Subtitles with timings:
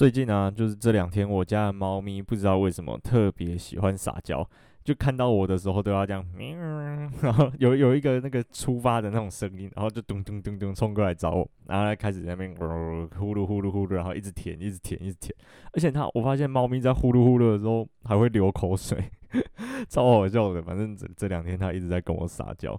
[0.00, 4.42] 最近啊，就是这两天，我家的猫咪不知道为什么特别喜欢撒娇，
[4.82, 6.56] 就看到我的时候都要这样喵，
[7.20, 15.36] 然后有有一个那个出发的那种声音，然后就咚咚咚咚冲过来找我，然后开始在那边呼噜呼噜呼噜，然后一直舔，一直舔，一直舔。
[15.74, 19.04] 而且它，我发现猫咪在呼噜呼噜的时候还会流口水，
[19.90, 20.62] 超好笑的。
[20.62, 22.74] 反正这这两天它一直在跟我撒娇。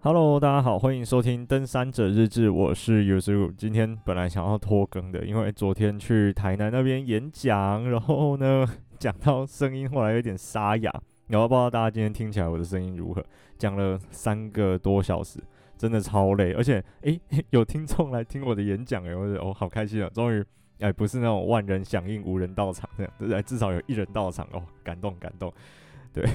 [0.00, 3.52] Hello，大家好，欢迎收听《登山者日志》，我是 Yuzu。
[3.56, 8.64] 今天本来想要拖更的，因为昨天去台南那边演讲，然后呢
[9.00, 10.92] 讲到声音后来有点沙哑，
[11.26, 13.24] 然后不知道大家今天听起来我的声音如何？
[13.58, 15.40] 讲了三个多小时，
[15.76, 17.20] 真的超累，而且诶，
[17.50, 20.44] 有听众来听我的演讲，诶，我觉得哦好开心啊，终于
[20.78, 23.42] 哎不是那种万人响应无人到场这样，对不对？
[23.42, 25.52] 至少有一人到场哦，感动感动。
[26.18, 26.28] 对，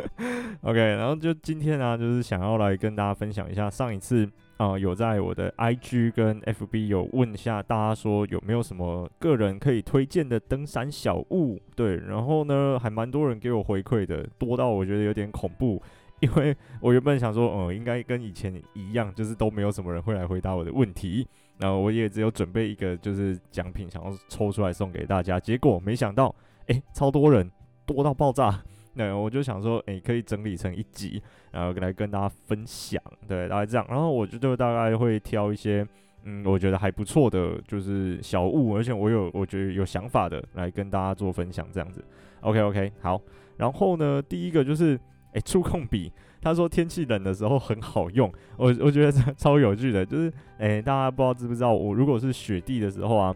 [0.62, 15.80] OK，然后就今天呢、就是想要来跟大家分享一下上一次啊、有在我的 IG 跟 FB 有问一下大家说有没有什么个人可以推荐的登山小物，对，然后呢还蛮多人给我回馈的，多到我觉得有点恐怖，
[16.20, 21.24] 因为我原本想说，嗯，应该跟以前一样，就是都没有什么人会来回答我的问题，
[21.58, 26.34] 然后我也只有准备一个就是奖品，想要抽出来送给大家，结果没想到，
[26.66, 27.48] 诶，超多人，
[27.86, 28.60] 多到爆炸。
[28.96, 31.22] 对，我就想说，诶、可以整理成一集，
[31.52, 33.86] 然后来跟大家分享，对，大概这样。
[33.88, 35.86] 然后我就大概会挑一些，
[36.24, 42.04] 嗯，我觉得还不错的，就是小物，而且我有我觉得有想法的，来跟大家做分享，这样子。
[42.40, 43.20] OK OK，好。
[43.56, 44.98] 然后呢，第一个就是，
[45.32, 53.34] 诶、触控笔，他说天气冷的时候很好用，我我觉得 超有趣的，就是，诶、大家不知道知不知道，我如果是雪地的时候啊。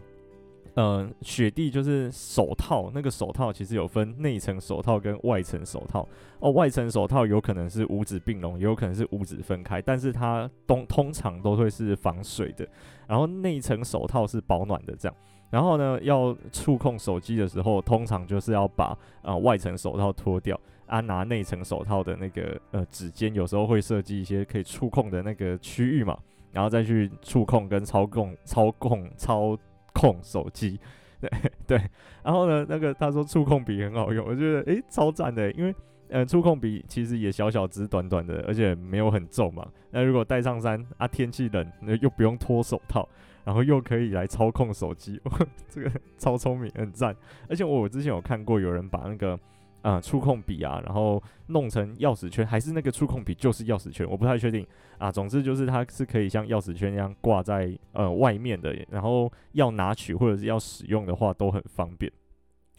[0.75, 6.07] 嗯、呃，雪地就是手套，那个手套其实有分内层手套跟外层手套
[6.39, 6.49] 哦。
[6.51, 12.67] 外层手套有可能是五指并拢，也有可能是五指分开，但是它通通常都会是防水的。
[13.07, 15.15] 然后内层手套是保暖的这样。
[15.51, 26.17] 然后呢，要触控手机的时候，通常就是要把呃外层手套脱掉，啊拿内层手套的那个呃指尖，有时候会设计一些可以触控的那个区域嘛，
[26.51, 29.55] 然后再去触控跟操控操控操。
[29.93, 30.79] 控手机，
[31.21, 31.29] 对
[31.65, 31.77] 对，
[32.23, 35.73] 然后呢，那个他说触控笔很好用，我觉得诶超赞的，因为
[36.09, 39.67] 嗯触控笔其实也小小只、短短的，而且没有很重嘛。
[39.91, 43.07] 那如果带上山啊，天气冷，那又不用脱手套，
[43.43, 45.21] 然后又可以来操控手机，
[45.69, 47.15] 这个超聪明，很赞。
[47.47, 49.39] 而且我之前有看过有人把那个。
[49.83, 54.65] 啊，触控笔啊，然后弄成钥匙圈，还是那个触控笔就是钥匙圈，我不太确定
[54.97, 55.11] 啊。
[55.11, 62.09] 总之就是它是可以像钥匙圈一样挂在呃外面的，然后要拿取或者是要使用的话都很方便。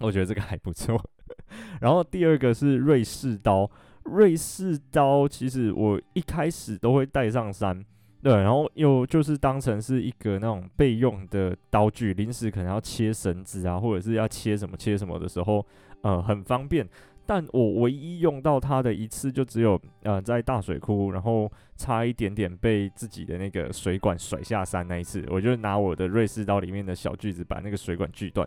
[0.01, 0.99] 我觉得这个还不错。
[1.79, 3.71] 然后第二个是瑞士刀，
[4.05, 7.85] 瑞士刀其实我一开始都会带上山，
[8.23, 15.65] 对，然后又就是当成是一个那种备用的刀具，临时可能要切绳子啊，或者是要切什么切什么的时候。
[16.05, 16.87] 呃，很方便，
[17.25, 28.47] 但我唯一用到它的一次就只有呃在大水库，然后差一点点被自己的那个水管甩下山那一次，我就拿我的瑞士刀里面的小锯子把那个水管锯断。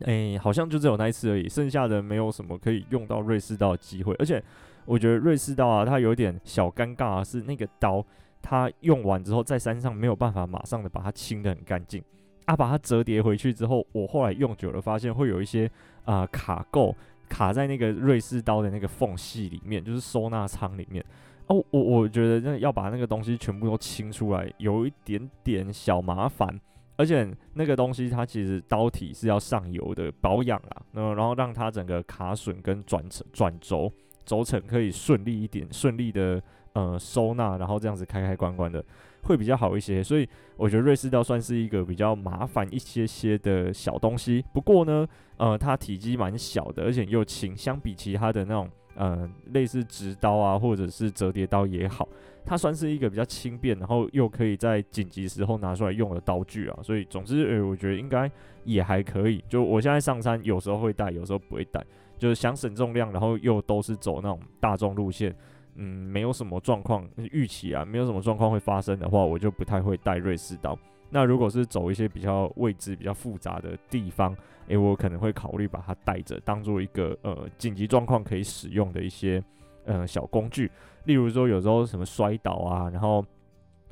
[0.00, 4.14] 诶，好像就只有那一次而已，剩下的没有什么可以用到瑞士刀的机会。
[4.18, 4.44] 而且
[4.84, 8.04] 我觉得瑞士刀啊，它有点小尴尬的是那个刀，
[8.42, 12.04] 它用完之后在山上没有办法马上的把它清得很干净。
[12.44, 15.70] 啊，把它折叠回去之后，我后来用久了，发现会有一些
[16.08, 16.94] 啊、卡垢
[17.28, 21.04] 卡在那个瑞士刀的那个缝隙里面，就是收纳仓里面。
[21.48, 26.48] 哦，我我觉得那要把那个东西全部都清出来，有一点点小麻烦。
[26.96, 33.92] 而且那个东西它其实刀体是要上油的保养啊，然后让它整个卡榫跟转转轴
[34.24, 36.42] 轴承可以顺利一点，顺利的
[36.72, 38.82] 呃收纳，然后这样子开开关关的。
[39.28, 44.42] 会比较好一些，所以我觉得瑞士刀算是一个比较麻烦一些些的小东西。
[44.54, 45.06] 不过呢，
[45.36, 52.08] 呃，它体积蛮小的，而且又轻，相比其他的那种呃类似直刀啊，或者是折叠刀也好，
[52.42, 56.78] 它算是一个比较轻便，然后又可以在紧急时候拿出来用的刀具啊。
[56.82, 58.30] 所以总之，呃，我觉得应该
[58.64, 59.44] 也还可以。
[59.46, 61.84] 就我现在上山，有时候会带，有时候不会带，
[62.16, 65.36] 就是想省重量，然后又都是走那种大众路线。
[65.78, 70.76] 嗯，没有什么状况预期啊，没有什么状况会发生的话，我就不太会带瑞士刀。
[71.08, 74.36] 那如果是走一些比较位置比较复杂的地方，
[74.66, 79.42] 诶，我可能会考虑把它带着，当做一个呃紧急状况可以使用的一些
[79.84, 80.70] 呃小工具。
[81.04, 83.24] 例如说，有时候什么摔倒啊，然后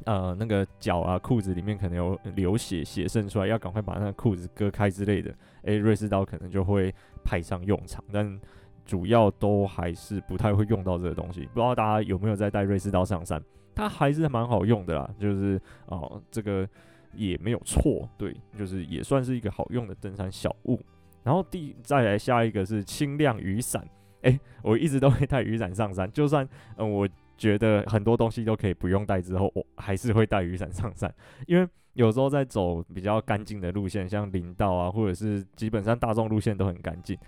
[0.05, 6.94] 呃那个脚啊裤子里面可能有流血，血渗出来，要赶快把那个裤子割开之类的，诶，瑞士刀可能就会
[7.25, 8.05] 派上用场。
[8.12, 8.38] 但
[8.87, 13.43] 主要都还是不太会用到这个东西，不知道大家有没有在带瑞士刀上山？
[13.75, 16.67] 它还是蛮好用的啦，就是哦，这个
[17.12, 20.81] 也没有错，对，就是也算是一个好用的登山小物。
[21.23, 23.87] 然后第再来下一个是轻量雨伞，
[24.23, 27.06] 诶，我一直都会带雨伞上山，就算嗯我
[27.37, 31.12] 觉得很多东西都可以不用带之后，我还是会带雨伞上山，
[31.47, 37.19] 因为有时候在走比较干净的路线，像林道啊，或者是基本上大众路线都很干净。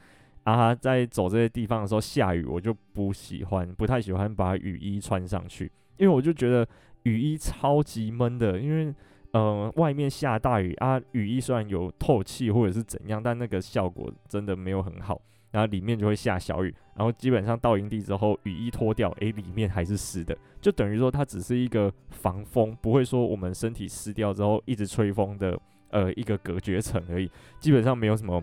[0.49, 6.67] 啊，在走这些地方的时候下雨，我就不喜欢，不太喜欢把雨衣穿上去，因为我就觉得
[7.03, 8.95] 雨衣超级闷的，因为
[9.33, 25.61] 呃外面下大雨啊，雨衣虽然有透气或者是怎样，但那个效果真的没有很好，然后里面就会下小雨，然后基本上到营地之后雨衣脱掉，诶，里面还是湿的，就等于说它只是一个防风，不会说我们身体湿掉之后一直吹风的
[25.91, 27.31] 呃一个隔绝层而已，
[27.61, 28.43] 基本上没有什么。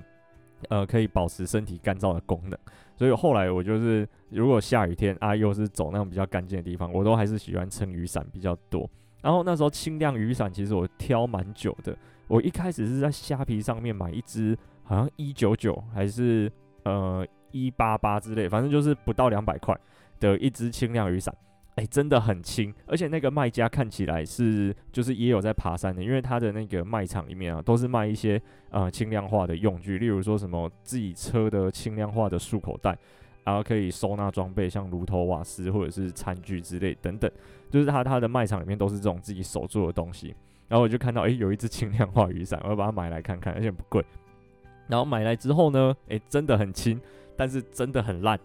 [0.69, 2.57] 呃，可以保持身体干燥的功能，
[2.95, 8.89] 所以后来我就是，如果下雨天啊，又是走那种比较干净的地方，我都还是喜欢撑雨伞比较多。
[9.21, 11.95] 然后那时候轻量雨伞其实我挑蛮久的，
[12.27, 16.51] 我一开始是在虾皮上面买一支，好像一九九还是
[16.83, 19.75] 呃一八八之类，反正就是不到两百块
[20.19, 21.35] 的一支轻量雨伞。
[21.75, 32.97] 哎、真的很轻，而且那个卖家看起来是就是也有在爬山的，因为他的那个卖场里面啊，都是卖一些呃轻量化的用具，例如说什么自己车的轻量化的束口袋，
[33.43, 37.29] 然后可以收纳装备，像炉头、瓦斯或者是餐具之类等等，
[37.69, 40.33] 就是他他的卖场里面都是这种自己手做的东西。
[40.69, 44.01] 然后我就看到哎、有一支轻量化雨伞，我要把它买来看看，而且不贵。
[44.87, 47.01] 然后买来之后呢，哎、真的很轻，
[47.35, 48.39] 但是真的很烂，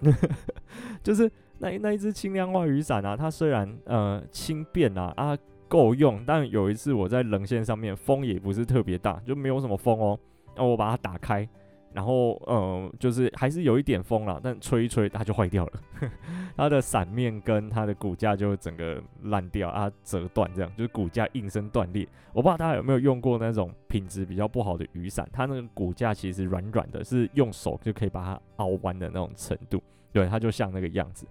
[1.01, 1.31] 就是。
[1.61, 5.37] 那那一只轻量化雨伞啊，它虽然呃轻便啊啊
[5.69, 10.19] 够用，但有一次我在棱线上面，风也不是特别大，就没有什么风哦。
[10.57, 11.47] 那我把它打开，
[11.93, 15.73] 然后呃就是还是有一点风啦，但吹一吹它就坏掉了。
[16.57, 22.09] 它的伞面跟它的骨架就整个烂掉啊，折断这样，就是骨架应声断裂。
[22.33, 29.81] 我不知道大家有没有用过那种品质比较不好的雨伞，它那个骨架其实软软的，是用手就可以把它凹弯的那种程度。
[30.13, 31.27] 对，它就像那个样子。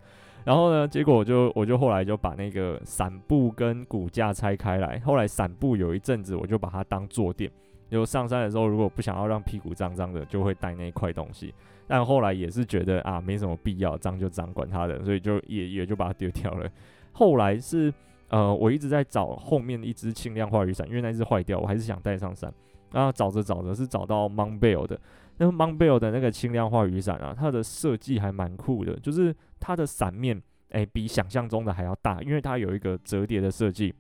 [0.45, 4.97] 然后呢，结果我就我就后来就把那个伞布跟骨架拆开来。
[4.99, 7.51] 后来伞布有一阵子我就把它当坐垫，
[7.89, 11.53] 就上山的时候如果不想要让屁股脏脏的，就会带那一块东西。
[11.87, 16.69] 但后来也是觉得啊，没什么必要，脏就脏，管它的，所以就也也就把它丢掉了。
[17.11, 17.93] 后来是
[18.29, 22.51] 呃，我一直在找后面一支轻量化雨伞，因为那支坏掉，我还是想带上山。
[22.91, 24.99] 然后找着找着是找到 Montbell 的。
[25.39, 30.39] 那 Monbel 的那个轻量化雨伞啊，它的设计还蛮酷的，就是它的伞面
[30.69, 33.91] 诶、比想象中的还要大，因为它有一个折叠的设计。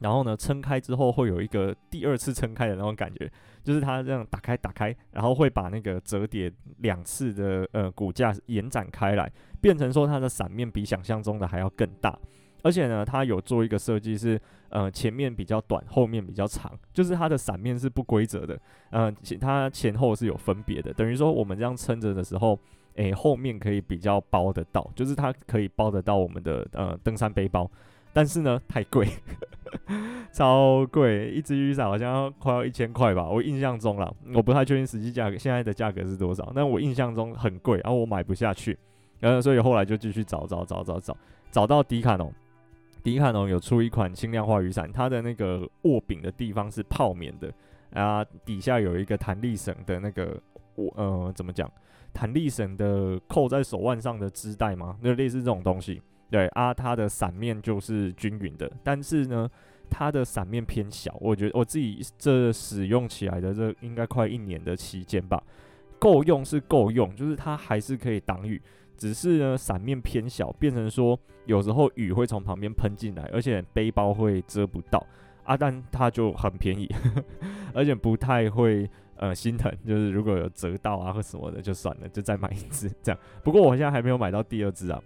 [0.00, 3.30] 然后呢，撑开之后会有一个第二次撑开的那种感觉，
[3.62, 9.30] 就是它这样打开打开，然后会把那个折叠两次的呃骨架延展开来，
[9.60, 12.18] 变成说它的伞面比想象中的还要更大。
[12.62, 18.58] 而且呢，它有做一个设计是，呃，前面比较短，后面比较长，就是它的伞面是不规则的，
[18.90, 22.58] 呃，它前后是有分别的，等于说我们这样撑着的时候，
[22.94, 27.70] 诶、后面可以比较包得到，就是它可以包得到我们的呃登山背包，
[28.12, 29.08] 但是呢，太贵，
[30.30, 38.78] 超贵，一支雨伞好像要快要一千块吧，我印象中啦，我不太确定实际价格，现在的价格是多少，但我印象中很贵，然后我买不下去，
[39.18, 41.16] 然后所以后来就继续找找找找找，
[41.50, 42.32] 找到迪卡侬。
[43.02, 47.52] 迪卡侬有出一款轻量化雨伞，它的那个握柄的地方是泡棉的，
[47.92, 50.40] 啊，底下有一个弹力绳的那个，
[50.76, 51.70] 我呃怎么讲？
[52.12, 54.98] 弹力绳的扣在手腕上的织带吗？
[55.02, 56.00] 那类似这种东西。
[56.30, 59.50] 对啊，它的伞面就是均匀的，但是呢，
[59.90, 61.14] 它的伞面偏小。
[61.20, 65.42] 我觉得我自己这使用起来的这应该快一年的期间吧，
[65.98, 68.62] 够用是够用，就是它还是可以挡雨。
[69.02, 75.04] 只是呢，伞面偏小，变成说有时候雨会从旁边喷进来，而且背包会遮不到
[75.42, 75.56] 啊。
[75.56, 76.88] 但它就很便宜，
[77.74, 83.20] 而且不太会呃心疼，就是如果有折到啊或什么的就算了，就再买一只这样。
[83.42, 85.02] 不过我现在还没有买到第二只啊，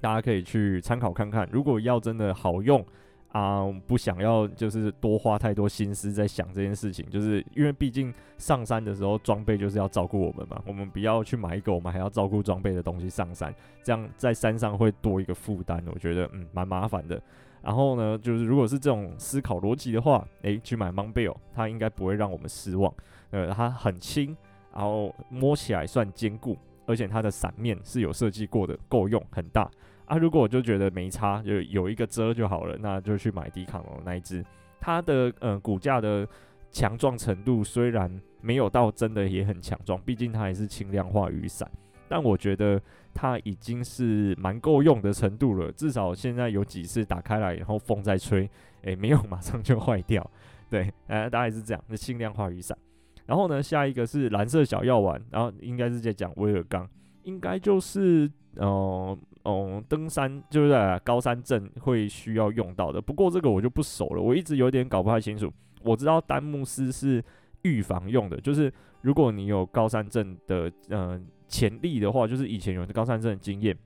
[0.00, 1.48] 大家可以去参考看看。
[1.50, 2.86] 如果要真的好用。
[3.32, 17.20] 啊，不想要就是多花太多心思在想这件事情，就是因为毕竟上山的时候装备就是要照顾我们嘛，我们不要去买一个我们还要照顾装备的东西上山，这样在山上会多一个负担，我觉得嗯蛮麻烦的。
[17.62, 22.92] 然后呢，就是如果是这种思考逻辑的话，诶，去买 Montbell，它应该不会让我们失望。
[23.30, 24.36] 呃，它很轻，
[24.72, 26.56] 然后摸起来算坚固，
[26.86, 29.68] 而且它的伞面是有设计过的，够用，很大。
[30.06, 34.44] 啊，如果我就觉得没差，就有一个遮就好了，那就去买迪卡侬那一只。
[34.80, 36.26] 它的呃骨架的
[36.70, 38.10] 强壮程度虽然
[38.40, 41.68] 没有到真的也很强壮，毕竟它也是轻量化雨伞。
[42.08, 42.80] 但我觉得
[43.12, 45.72] 它已经是蛮够用的程度了。
[45.72, 48.48] 至少现在有几次打开来，然后风在吹，
[48.82, 50.24] 诶、没有马上就坏掉。
[50.70, 51.82] 对，呃，大概是这样。
[51.88, 52.78] 那轻量化雨伞。
[53.24, 56.88] 然后呢，下一个是蓝色小药丸，然后应该是在讲威尔刚，
[57.24, 63.00] 应该就是呃，嗯，登山就是在高山症会需要用到的。
[63.00, 65.48] 不过这个我就不熟了，我一直有点搞不太清楚。
[65.82, 67.22] 我知道丹木斯是
[67.62, 68.72] 预防用的，就是
[69.02, 73.76] 如果你有高山症的呃潜力的话，就是以前有高山症的经验，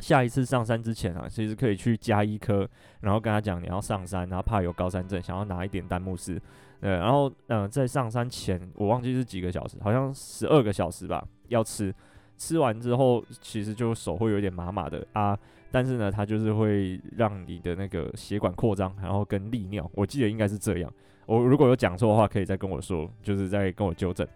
[0.00, 2.68] 下一次上山之前啊，其实可以去加医科，
[3.00, 6.38] 然后跟他讲你要上山，然后怕有高山症，想要拿一点丹木斯。
[6.80, 11.94] 呃，然后嗯、在上山前，我忘记是几个小时，好像十二个小时吧，要吃。
[12.40, 15.38] 吃完之后，其实就手会有点麻麻的啊，
[15.70, 20.90] 但是呢，它就是会让你的那个血管扩张，然后跟利尿，我记得应该是这样。
[21.26, 24.26] 我如果有讲错的话，可以再跟我说，就是再跟我纠正。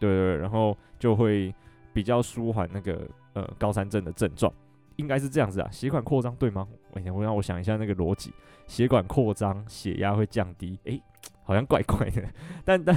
[0.00, 1.54] 对对，然后就会
[1.92, 4.52] 比较舒缓那个呃高山症的症状，
[4.96, 5.70] 应该是这样子啊。
[5.70, 6.66] 血管扩张对吗？
[6.90, 8.32] 我想我让我想一下那个逻辑，
[8.66, 11.00] 血管扩张，血压会降低，诶。
[11.44, 12.22] 好像怪怪的，
[12.64, 12.96] 但但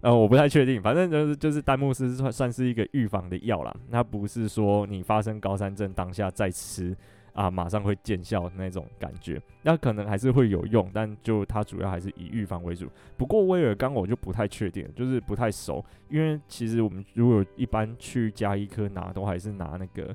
[0.00, 0.80] 呃，我不太确定。
[0.80, 6.96] 反正就是就是丹木斯算算是一个预防的药啦，它不是说你发生高山症当下再吃
[7.32, 9.40] 啊，马上会见效那种感觉。
[9.62, 12.88] 那可能还是会有用，但就它主要还是以预防为主。
[13.16, 20.14] 不过威尔刚我就不太确定，就是不太熟，因为其实我们如果一般去加医科拿，都还是拿那个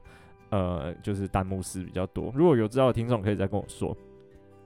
[0.49, 2.31] 呃，就是丹木斯比较多。
[2.35, 3.95] 如果有知道的听众，可以再跟我说。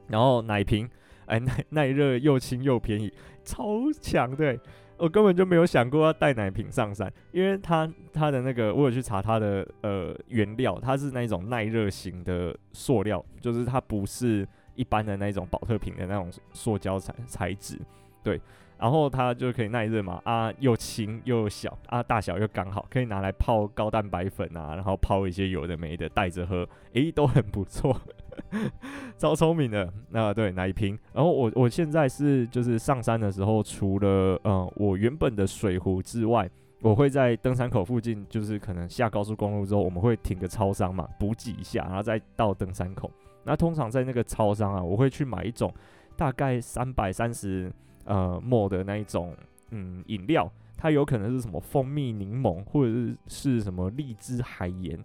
[0.07, 0.89] 然后奶瓶。
[1.31, 3.11] 哎，耐耐热又轻又便宜，
[3.45, 4.59] 超强对！
[4.97, 14.45] 我根本就没有想过要带奶瓶上山，因为它它的那个，我有去查它的呃原料，它是那种耐热型的塑料，就是它不是
[14.75, 17.79] 一般的那种保特瓶的那种塑胶材材质，
[18.21, 18.39] 对。
[18.77, 27.95] 然后它就可以耐热嘛，啊，又轻又小，啊，大小又刚好，可以拿来泡高蛋白粉啊，然后泡一些有的没的带着喝，诶，都很不错。
[29.17, 30.97] 超聪明的，那、呃、对奶瓶。
[31.13, 36.49] 然后我我现在是就是上山的时候，除了呃我原本的水壶之外，
[36.81, 43.11] 我会在登山口附近，就是可能下高速公路之后，我们会停个超商嘛，补给一下，然后再到登山口。
[43.43, 45.73] 那通常在那个超商啊，我会去买一种
[46.15, 47.71] 大概三百三十
[48.05, 49.35] 呃 ml 的那一种
[49.69, 54.97] 嗯饮料，它有可能是什么蜂蜜柠檬，或者是是什么荔枝海盐。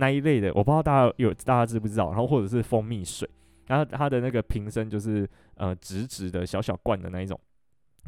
[0.00, 3.28] 那一类的，我不知道大家有大家知不知道，然后或者是蜂蜜水，
[3.66, 7.38] 然后它的那个瓶身就是呃直直的小小罐的那一种，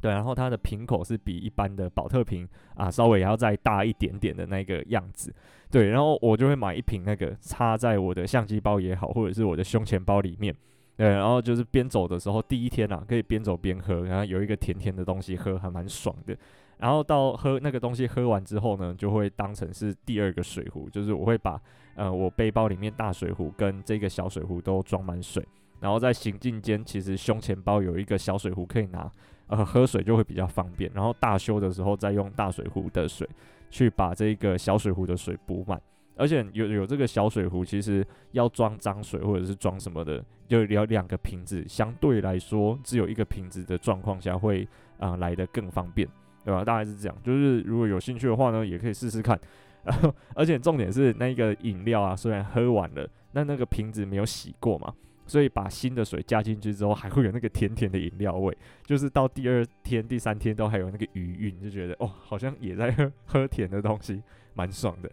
[0.01, 5.33] 对，然后它的瓶口是比一般的宝特瓶啊稍微要再大一点点的那个样子，
[5.71, 10.53] 对，然后我就会买一瓶那个插在我的相机包也好，或者是我的胸前包里面，
[10.97, 16.37] 对，然后就是边走的时候，第一天啊可以边走边喝，然后有一个甜甜的东西喝，还蛮爽的。
[16.79, 21.61] 然后到喝那个东西喝完之后呢，就会当成是第二个水壶，就是我会把
[21.95, 25.47] 呃我背包里面大水壶跟这个小水壶都装满水，
[25.81, 29.11] 然后在行进间其实胸前包有一个小水壶可以拿，
[29.49, 30.91] 呃喝水就会比较方便。
[30.95, 33.29] 然后大修的时候再用大水壶的水
[33.71, 35.81] 去把这个小水壶的水补满，
[36.17, 44.67] 而且有有这个小水壶，其实要装脏水或者是装什么的，就有两个瓶子，相对来说只有一个瓶子的状况下会
[44.99, 46.09] 啊、来得更方便。
[46.45, 46.65] 对吧？
[46.65, 49.39] 大概是这样，就是如果有兴趣的话呢，也可以试试看。
[49.85, 54.93] 然后，而且重点是那个饮料啊，虽然喝完了，那那个瓶子没有洗过嘛，
[55.27, 62.95] 所以把新的水加进去之后，还会有那个甜甜的饮料味，就是到第二天、第三天都还有那个余韵，就觉得哦，好像也在
[63.27, 64.23] 喝甜的东西，
[64.55, 65.11] 蛮爽的。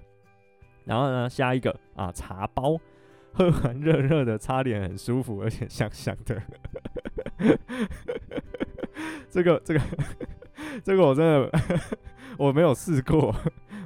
[0.86, 2.78] 然后呢，下一个啊，茶包，
[3.34, 6.42] 喝完热热的，擦脸很舒服，而且香香的。
[9.30, 9.82] 这 个这个。
[10.84, 11.50] 这个 我真的
[12.38, 13.34] 我没有试过，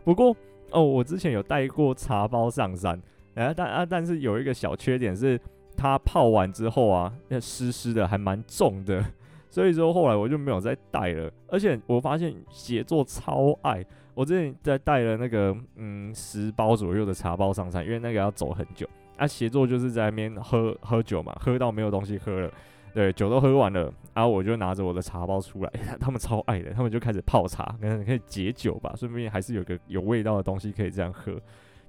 [0.03, 0.35] 不过
[0.73, 2.99] 哦，我之前有带过茶包上山，
[3.35, 5.39] 哎，但啊，但是有一个小缺点是，
[5.77, 9.05] 它泡完之后啊，那湿湿的，还蛮重的，
[9.49, 11.31] 所以说后来我就没有再带了。
[11.47, 22.51] 而且我发现协作超爱，我之前在带了那个嗯十包左右的茶包上山，因为那个要走很久，啊，协作就是在那边喝喝酒嘛，喝到没有东西喝了。
[22.93, 31.33] 对，酒都喝完了，然后我就拿着我的茶包出来， 他们超爱的，他们就开始泡茶，可能可以解酒吧，顺便还是有个有味道的东西可以这样喝，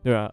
[0.02, 0.32] 对啊，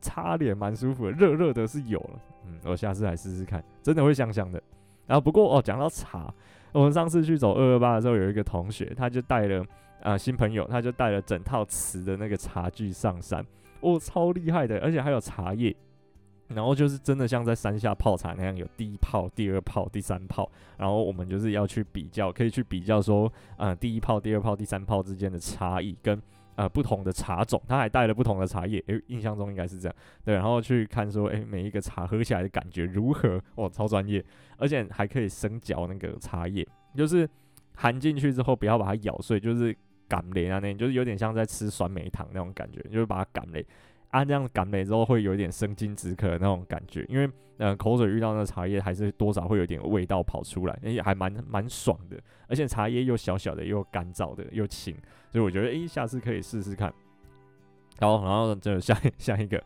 [0.00, 4.60] 擦脸蛮舒服的，热热的是有了，嗯，我下次来试试看，真的会香香的。
[5.06, 6.34] 然后不过哦，讲到茶，
[6.72, 9.64] 我们上次去走二二八的时候，有一个同学，他就带了
[10.02, 13.44] 啊、新朋友，他就带了整套瓷的那个茶具上山，
[13.80, 15.74] 哦，超厉害的，而且还有茶叶。
[16.48, 26.20] 然后就是真的像在山下泡茶那样，有第一泡、第二泡、第三泡，然后我们就是要去比较，可以去比较说，呃，第一泡、第二泡、第三泡之间的差异，跟
[26.56, 33.40] 呃不同的茶种，他还带了不同的茶叶，诶，印象中应该是这样，对，然后去看说，诶，每一个茶喝起来的感觉如何？
[33.56, 34.24] 哇，超专业，
[34.56, 37.28] 而且还可以生嚼那个茶叶，就是
[37.74, 39.76] 含进去之后不要把它咬碎，就是
[40.08, 43.64] 感雷啊那，就是有点像在吃酸梅糖那种感觉，就是把它感雷。
[44.10, 54.96] 按、啊、这样擀了之后，会有一点生津止渴的那种感觉，因为呃口水遇到那茶叶，还是多少会有点味道跑出来，而且还蛮蛮爽的，而且茶叶又小小的，又干燥的，又轻，
[55.30, 56.92] 所以我觉得诶、下次可以试试看。
[58.00, 59.62] 好，然后就下 下一个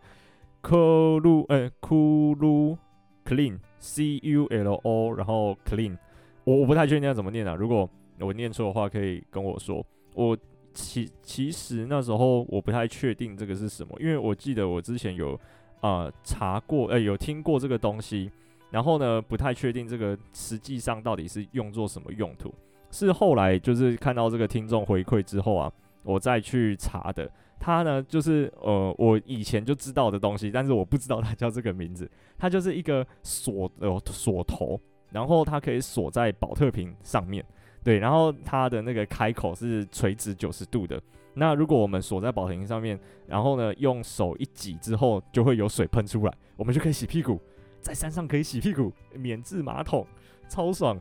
[0.63, 2.77] ，Culu 呃 Culu
[3.25, 5.97] Clean C U L O，然后 Clean，
[6.45, 10.37] 我我不太确定要怎么念啊，如果我念错的话，可以跟我说我。
[10.75, 15.35] 其其实那时候我不太确定这个是什么，因为我记得我之前有
[15.81, 18.31] 啊、呃、查过，呃有听过这个东西，
[18.71, 22.53] 然后呢不太确定这个实际上到底是用作什么用途，
[22.91, 25.73] 是后来就是看到这个听众回馈之后啊，
[26.05, 27.31] 我再去查的。
[27.61, 37.45] 它呢就是呃我以前就知道的东西，但是我不知道它叫这个名字，它就是一个锁呃锁头，然后它可以锁在宝特瓶上面。
[37.85, 41.01] 对，然后它的那个开口是垂直九十度的。
[41.35, 47.41] 那如果我们锁在宝特瓶上面，然后呢用手一挤之后，就会有水喷出来，我们就可以洗屁股，
[47.81, 50.07] 在山上可以洗屁股，免治马桶，
[50.49, 51.01] 超爽。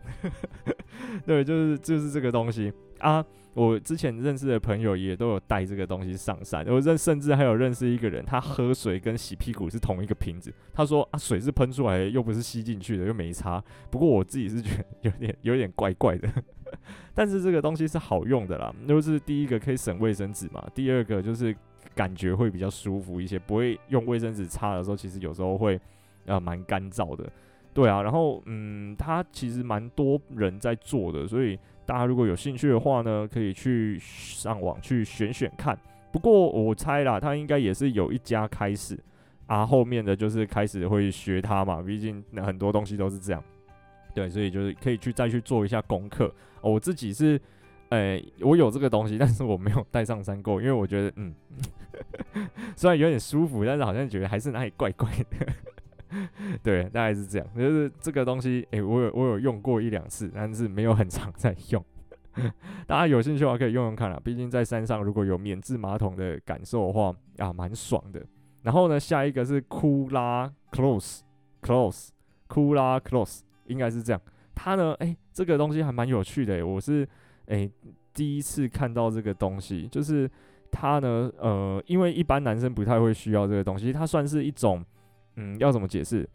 [1.25, 3.25] 对，就是就是这个东西啊。
[3.53, 10.53] 我之前认识的朋友也都有带这个东西上山，我认甚至还有认识一个人，他喝水跟洗屁股是同一个瓶子。
[10.73, 13.61] 他说啊，水是喷出来，又不是吸进去的，又没擦。
[13.89, 16.29] 不过我自己是觉得有点有点怪怪的。
[17.13, 21.53] 但是这个东西是好用的啦，就是第一个可以省卫生纸嘛，第二个就是
[21.93, 25.77] 感觉会比较舒服一些，不会用卫生纸擦的时候，其实有时候会
[26.25, 27.29] 啊蛮干燥的，
[27.73, 35.77] 对啊，然后嗯，它其实蛮多人在做的，所以大家如果有兴趣的话呢，可以去上网去选选看。
[36.11, 38.99] 不过我猜啦，它应该也是有一家开始
[39.47, 43.41] 啊，后面的就是开始会学它嘛，毕竟很多东西都是这样。
[44.13, 46.29] 对，所以就是可以去再去做一下功课。
[46.59, 47.39] 我自己是，
[47.91, 51.33] 诶、我有这个东西，但是我没有带上山购，因为我觉得，嗯，
[52.75, 55.47] 虽然有点舒服，但是好像觉得还是哪里怪怪的。
[56.63, 57.47] 对，大概是这样。
[57.57, 61.83] 就是这个东西，诶、我有我有用过一两次，但是没有很常在用。
[62.87, 68.25] 大家有兴趣的话可以用用看啦，毕竟在山上如果有免治马桶的感受的话，啊，蛮爽的。
[68.61, 71.21] 然后呢，下一个是库拉 close
[71.61, 72.09] close
[72.47, 73.41] 库拉 close。
[73.67, 74.21] 应该是这样，
[74.53, 77.07] 它呢，诶，这个东西还蛮有趣的，我是
[77.45, 77.71] 诶
[78.13, 80.29] 第一次看到这个东西，就是
[80.69, 84.83] 它呢，呃，因为一般男生不太会需要这个东西，它算是一种，
[85.35, 86.27] 嗯，要怎么解释？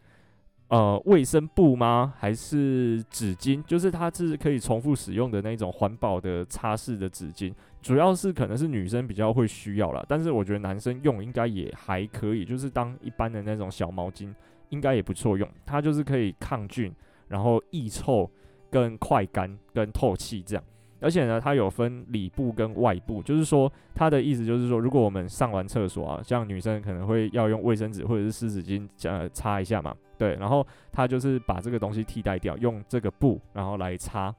[0.68, 2.14] 呃，卫生布吗？
[2.18, 3.62] 还是纸巾？
[3.64, 14.34] 就是它是可以重复使用的那种环保的擦拭的纸巾，主要是可能是女生比较会需要啦，但是我觉得男生用应该也还可以，就是当一般的那种小毛巾，
[14.70, 16.92] 应该也不错用，它就是可以抗菌。
[17.28, 18.30] 然后易臭、
[18.70, 20.64] 跟快干、跟透气这样，
[21.00, 34.34] 而且呢，它有分里部跟外部，就是说它的意思就是说，如果我们上完厕所啊，像女生可能会要用卫生纸或者是湿纸巾呃擦一下嘛，对，然后它就是把这个东西替代掉，用这个布然后来擦。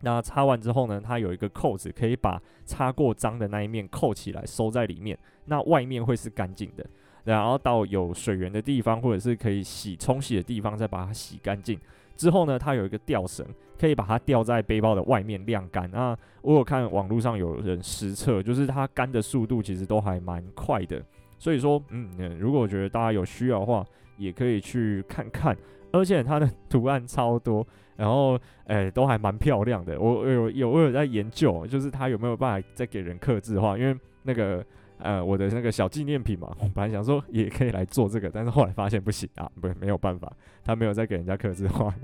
[0.00, 6.86] 那擦完之后呢，它有一个扣子，可以把擦过脏的那一面扣起来收在里面，那外面会是干净的。
[7.24, 11.80] 然后到有水源的地方或者是可以洗冲洗的地方，再把它洗干净。
[12.16, 13.46] 之后呢，它有一个吊绳，
[13.78, 15.90] 可以把它吊在背包的外面晾干。
[15.90, 21.02] 那我有看网络上有人实测，就是它干的速度其实都还蛮快的。
[21.38, 23.84] 所以说，嗯，如果觉得大家有需要的话，
[24.16, 25.56] 也可以去看看。
[25.92, 30.00] 而且它的图案超多，然后诶、都还蛮漂亮的。
[30.00, 34.64] 我有有我有在研究，就是它有没有办法再给人客制化，因为那个。
[34.98, 40.32] 呃，我的那个小纪念品嘛， 我本来想说也可以来做这个，但是后来发现不行啊， 不，没有办法，
[40.64, 41.94] 他没有再给人家刻字画，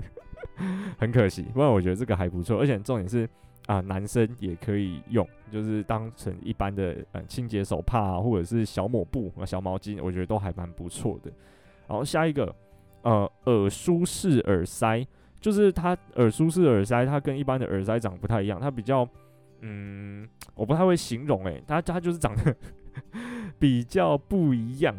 [0.99, 1.43] 很可惜。
[1.53, 3.27] 不然我觉得这个还不错，而且重点是
[3.67, 11.31] 啊、男生也可以用，就是当成一般的呃清洁手帕啊，或者是小抹布、啊小毛巾，我觉得都还蛮不错的。
[11.87, 12.53] 然后下一个，
[13.03, 15.05] 呃，耳舒适耳塞，
[15.39, 19.07] 就是它耳舒适耳塞，它跟一般的耳塞长不太一样，它比较，
[19.61, 22.53] 嗯，我不太会形容、欸，诶，它它就是长得。
[23.59, 24.95] 比较不一样，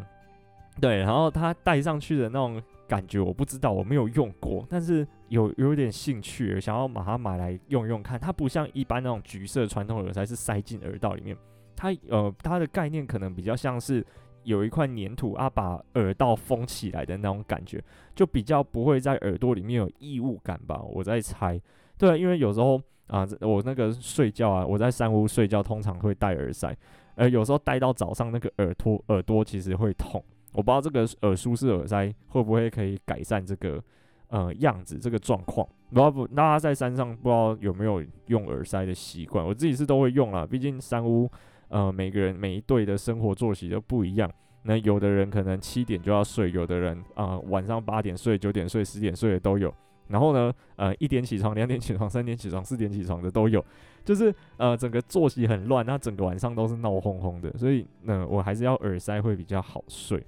[0.79, 8.19] 对，然后它戴上去的那种感觉，我不知道，我没有用过，但是有有点兴趣，想要把它买来用用看。
[8.19, 11.35] 它不像一般那种橘色传统耳塞是塞进耳道里面，
[11.75, 14.05] 它呃它的概念可能比较像是
[14.43, 17.83] 有一块粘土啊，把耳道封起来的那种感觉，
[18.15, 21.59] 就比较不会在耳朵里面有异物感吧，我在猜。
[21.97, 26.75] 对，因为有时候啊，我那个睡觉啊，我在山屋睡觉通常会戴耳塞。
[27.15, 30.23] 呃，有时候戴到早上那个耳朵耳朵其实会痛。
[30.53, 33.83] 我不知道这个耳舒适耳塞会不会可以改善这个
[34.27, 35.67] 呃样子这个状况。
[35.89, 39.45] 不知道不，大家在山上不知道有没有用耳塞的习惯？
[39.45, 41.29] 我自己是都会用啦，毕竟山屋
[41.67, 44.31] 呃每个人每一队的生活作息都不一样。
[44.63, 49.73] 那有的人可能七点就要睡，有的人啊、晚上八点睡、九点睡、十点睡的都有。
[50.07, 53.63] 然后呢，呃一点起床、两点起床、三点起床、四点起床的都有。
[54.03, 57.51] 就是呃整个作息很乱，那整个晚上都是闹哄哄的。
[57.57, 60.21] 所以呢、我还是要耳塞会比较好睡。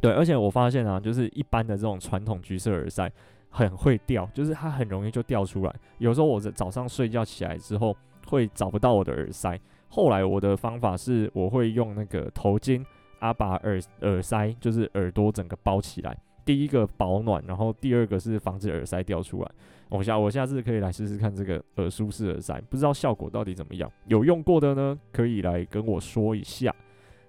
[0.00, 3.10] 对，而且我发现啊，就是一般的这种传统橘色耳塞
[3.50, 5.74] 很会掉，就是它很容易就掉出来。
[5.98, 9.58] 有时候我在早上睡觉起来之后会找不到我的耳塞。
[9.88, 12.84] 后来我的方法是，我会用那个头巾
[13.18, 16.16] 啊，把耳耳塞就是耳朵整个包起来。
[16.44, 19.50] 第一个保暖，然后第二个是防止耳塞掉出来。
[19.88, 23.90] 我下我下次可以来试试看这个耳舒适耳塞，不知道效果到底怎么样。
[24.06, 26.74] 有用过的呢，可以来跟我说一下。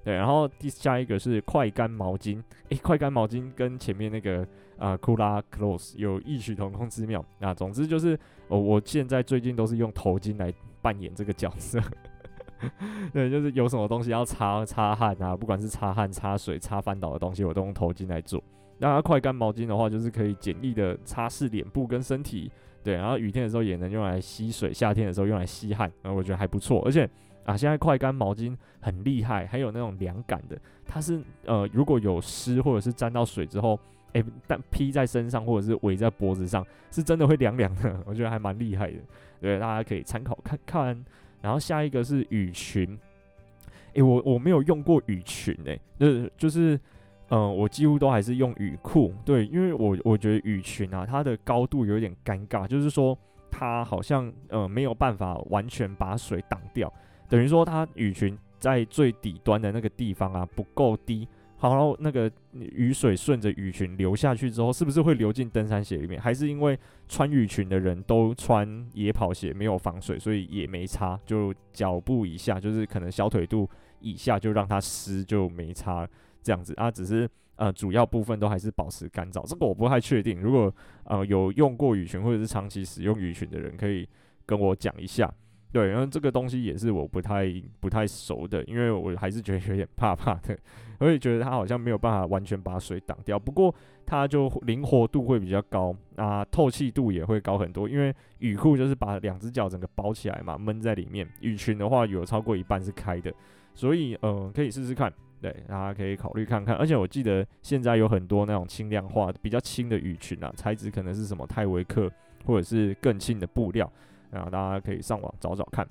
[0.03, 4.45] 对，然后第下一个是快干毛巾，诶，快干毛巾跟前面那个
[4.77, 7.23] 啊，Coola Close 有异曲同工之妙。
[7.39, 11.81] 那总之就是，我我现在最近都是用头巾来扮演这个角色。
[13.13, 18.41] 对，就是有什么东西要擦擦汗啊，不管是擦汗、擦水、擦翻倒的东西，我都用头巾来做。
[18.77, 22.51] 那它快干毛巾的话，就是可以简易的擦拭脸部跟身体。
[22.83, 27.09] 对，然后雨天的时候也能用来吸水，夏天的时候用来吸汗，然后我觉得还不错，而且。
[27.45, 30.57] 啊，现在快干毛巾很厉害，还有那种凉感的，
[30.87, 33.77] 它是呃，如果有湿或者是沾到水之后，
[34.13, 38.97] 哎、欸，但披在身上或者是围在脖子上，是真的会凉凉的，我觉得还蛮厉害的，
[39.41, 41.05] 对，大家可以参考看看。
[41.41, 42.97] 然后下一个是雨裙，
[43.87, 46.79] 哎、欸，我我没有用过雨裙、欸，哎，就是就是，
[47.35, 53.17] 嗯、我几乎都还是用雨裤，对，因为我我觉得雨裙啊，它的高度有点尴尬，就是说
[53.49, 56.93] 它好像呃没有办法完全把水挡掉。
[57.27, 66.21] 等于说，它雨裙在最底端的那个地方啊，不够低，好，然后那个雨水顺着雨裙流下去之后，是不是会流进登山鞋里面？
[66.21, 73.67] 还是因为穿雨裙的人都穿野跑鞋，没有防水，所以也没差，就脚步以下，就是可能小腿肚
[74.01, 76.07] 以下就让它湿就没差
[76.43, 76.91] 这样子啊？
[76.91, 79.43] 只是呃，主要部分都还是保持干燥。
[79.47, 80.73] 这个我不太确定，如果
[81.05, 84.07] 呃有用过雨裙或者是长期使用雨裙的人，可以
[84.45, 85.31] 跟我讲一下。
[85.71, 90.55] 对，然后这个东西也是我不太不太熟的，因为我还是觉得有点怕怕的，
[90.99, 93.39] 我也觉得它好像没有办法完全把水挡掉。
[93.39, 93.73] 不过
[94.05, 97.89] 它就灵活度会比较高，啊，透气度也会高很多。
[97.89, 101.27] 因为雨裤就是把两只脚整个包起来嘛，闷在里面。
[101.41, 103.33] 雨裙的话有超过一半是开的，
[103.73, 105.11] 所以嗯、呃，可以试试看。
[105.43, 106.73] 对，大家可以考虑看看。
[106.77, 112.09] 而且我记得现在有很多那种轻量化、比较轻的雨裙啊，材质可能是什么泰维克
[112.45, 113.91] 或者是更轻的布料。
[114.31, 115.85] 然后大家可以上网找找看，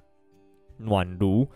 [0.79, 1.47] 暖炉，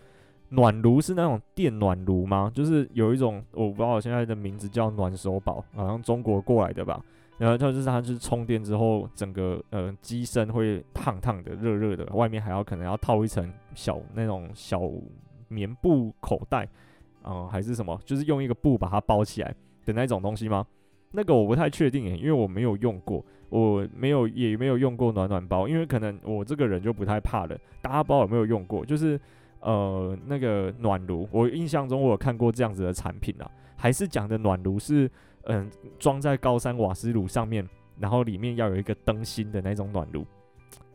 [0.49, 2.51] 暖炉是那种电暖炉吗？
[2.53, 7.03] 就是有一种我不知道现在的名字叫暖手宝，好像中国过来的吧。
[7.39, 14.81] 然后就是它就是充电之后，整个呃机身会烫烫的、热热的，外面还要可能要套一层小那种小
[15.47, 16.67] 棉布口袋，
[17.27, 19.53] 啊、还是什么，就是用一个布把它包起来
[19.85, 20.65] 的那种东西吗？
[21.11, 23.23] 那个我不太确定诶，因为我没有用过。
[23.49, 27.57] 我没有，也没有用过暖暖包，因为可能我这个人就不太怕冷。
[27.81, 29.17] 大家不知道有没有用过，就是
[29.61, 35.09] 呃那个暖炉，我印象中我有看过这样子的产品啊，还是讲的暖炉是
[35.49, 37.65] 嗯、装在高山瓦斯炉上面，
[37.97, 40.25] 然后里面要有一个灯芯的那种暖炉，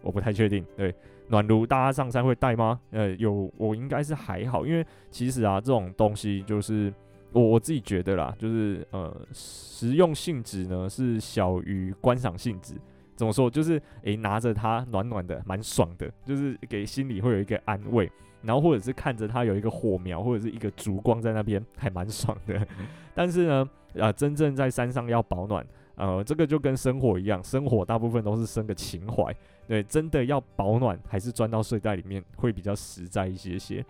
[0.02, 0.62] 我不太确定。
[0.76, 0.94] 对，
[1.28, 2.80] 暖炉大家上山会带吗？
[2.90, 6.92] 呃，有，我应该是还好，因为其实啊这种东西就是。
[7.34, 12.74] 我我自己觉得啦，就是呃，实用性质呢是小于观赏性质。
[13.16, 13.48] 怎么说？
[13.48, 18.12] 就是诶、欸，拿着它暖暖的，蛮爽的，就是给心里会有一个安慰。
[18.42, 22.66] 然后或者是看着它有一个火苗或者是一个烛光在那边，还蛮爽的。
[23.14, 25.66] 但是呢，啊、呃，真正在山上要保暖，
[26.04, 29.32] 呃，这个就跟生火一样，生火大部分都是生个情怀。
[29.68, 33.86] 对，真的要保暖，还是钻到睡袋里面会比较实在一些些。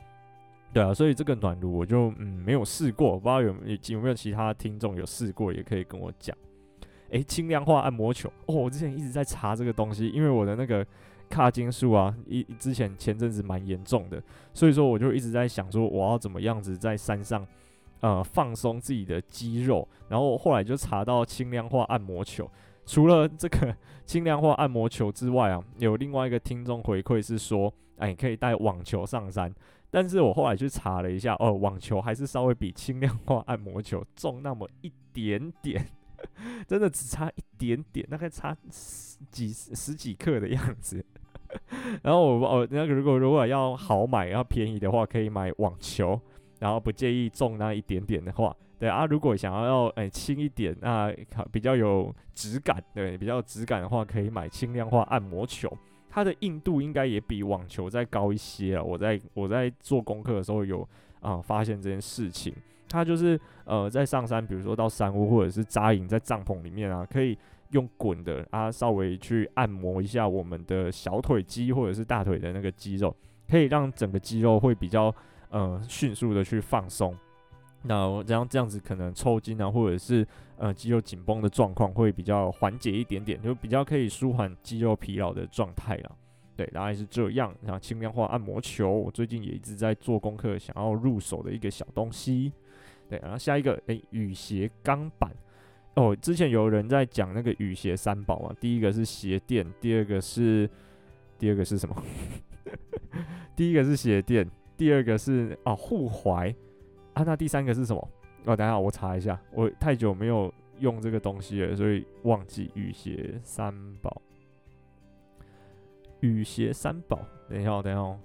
[0.75, 3.55] 对啊，所以这个暖炉我就嗯没有试过，不知道有
[3.89, 6.37] 有没有其他听众有试过，也可以跟我讲。
[7.13, 10.87] 诶，轻量化按摩球哦，我之前一直在查这个东西，因为我的那个
[11.31, 14.23] 卡筋素啊，一之前前阵子蛮严重的，
[14.53, 17.47] 所以说我就一直在想说我要怎么样子在山上
[18.03, 22.49] 呃放松自己的肌肉，然后后来就查到轻量化按摩球。
[22.85, 29.53] 除了这个轻量化按摩球之外啊，有另外一个听众回馈是说，哎，你可以带网球上山。
[29.89, 35.87] 但是我后来去查了一下，哦，网球还是稍微比轻量化按摩球重那么一点点，
[36.67, 41.05] 真的只差一点点，大概差十几十几克的样子。
[42.03, 46.21] 然后我哦，那个如果如果要好买要便宜的话，可以买网球。
[46.63, 51.13] 然后不介意重那一点点的话，对啊，如果想要要诶轻一点，那
[51.51, 55.69] 比较有质感，对，比较有质感的话，可以买轻量化按摩球，
[56.09, 58.83] 它的硬度应该也比网球再高一些啊。
[58.83, 60.89] 我在我在做功课的时候有
[61.21, 62.55] 啊、发现这件事情，
[62.89, 67.37] 它就是呃在上山，比如说到山屋或者是扎营在帐篷里面啊，可以。
[67.73, 73.17] 用滚的啊，稍微去按摩一下我们的小腿肌或者是大腿的那个肌肉，
[73.49, 75.11] 可以让整个肌肉会比较
[75.53, 77.17] 呃迅速的去放松。
[77.85, 86.17] 那这样这样子可能抽筋啊，或者是呃肌肉紧绷的状况会比较缓解一点点，就比较可以舒缓肌肉疲劳的状态了。
[86.55, 87.53] 对，大概是这样。
[87.63, 92.53] 然后轻量化按摩球，我最近也一直在做功课，想要入手的一个小东西。
[93.09, 95.31] 对，然后下一个，诶，雨鞋钢板。
[95.95, 100.71] 哦，之前有人在讲那个雨鞋三宝嘛，第一个是鞋垫，第二个是
[101.39, 101.97] 第二个是什么？
[103.57, 104.49] 第一个是鞋垫，
[104.83, 106.53] 第二个是啊护踝
[107.13, 108.09] 啊，那第三个是什么？
[108.47, 114.21] 哦，等一下我查一下，我太久没有用这个东西了，所以忘记雨鞋三宝。
[116.19, 118.19] 雨鞋三宝，等一下，等一下，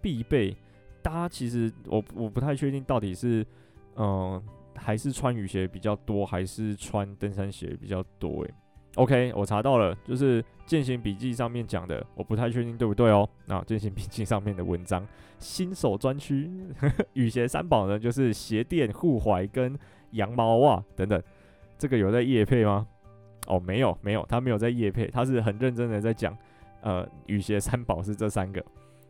[0.00, 0.56] 必备。
[1.02, 3.44] 大家其实我我不太确定到底是
[3.96, 4.40] 嗯。
[4.78, 8.44] 还是穿雨鞋比较多，还是穿登山鞋比较多？
[8.44, 8.54] 诶
[8.96, 13.26] ，OK，我查到了，就是践行笔记上面讲的，我不太确定对不对哦。
[13.46, 15.06] 那践行笔记上面的文章，
[15.38, 16.50] 新手专区
[17.12, 19.78] 雨鞋三宝呢，就是鞋垫、护踝跟
[20.10, 21.22] 羊毛袜等等。
[21.78, 22.86] 这个有在夜配吗？
[23.46, 26.36] 哦，没有，没有，他没有在夜配，他是很认真的在讲，
[26.80, 28.64] 呃，雨鞋三宝是这三个，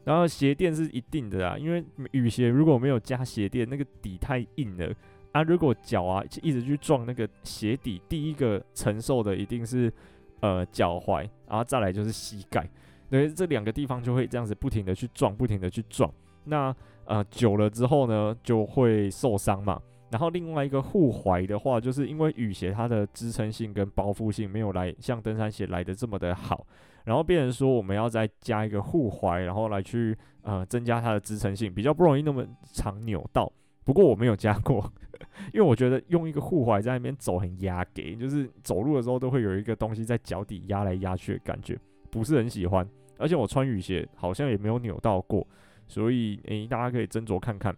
[0.05, 4.92] 然后鞋垫是一定的啊，因为雨鞋如果没有加鞋垫，那个底太硬了。
[5.37, 9.92] 那、啊、如果脚啊一直去撞那个鞋底，第一个承受的一定是
[10.40, 12.66] 呃脚踝，然后再来就是膝盖，
[13.11, 16.11] 对，这两个地方就会这样子不停的去撞，不停的去撞。
[16.44, 19.79] 那呃久了之后呢，就会受伤嘛。
[20.11, 26.66] 然后另外一个护踝的话，就是因为雨鞋它的支撑性跟包覆性没有来像登山鞋来的这么的好，
[27.05, 33.53] 然后变成说我们要再加一个护踝，然后来去呃增加它的支撑性，比较不容易那么常扭到。
[33.87, 34.92] 不过我没有加过，
[35.55, 41.79] 因为我觉得用一个护踝在那边走很压给，就是走路的时候都会有一个东西在脚底压来压去的感觉，
[42.11, 42.85] 不是很喜欢。
[43.16, 45.46] 而且我穿雨鞋好像也没有扭到过，
[45.87, 47.75] 所以诶、大家可以斟酌看看。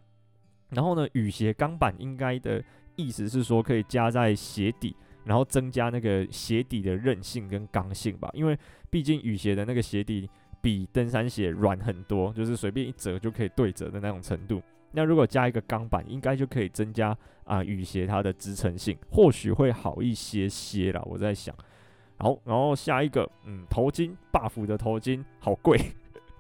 [0.71, 2.65] 然后呢，雨鞋钢板应该的
[2.97, 10.29] 意思是说可以加在鞋底，然后增加那个鞋底的韧性跟刚性吧，因为毕竟雨鞋的那个鞋底
[10.63, 14.63] 比登山鞋软很多，就是随便一折就可以对折的那种程度。
[14.93, 21.03] 那如果加一个钢板，应该就可以增加啊、雨鞋它的支撑性，或许会好一些些啦。
[21.05, 21.55] 我在想，
[22.17, 25.79] 好，然后下一个，嗯，头巾，Buff 的头巾好贵，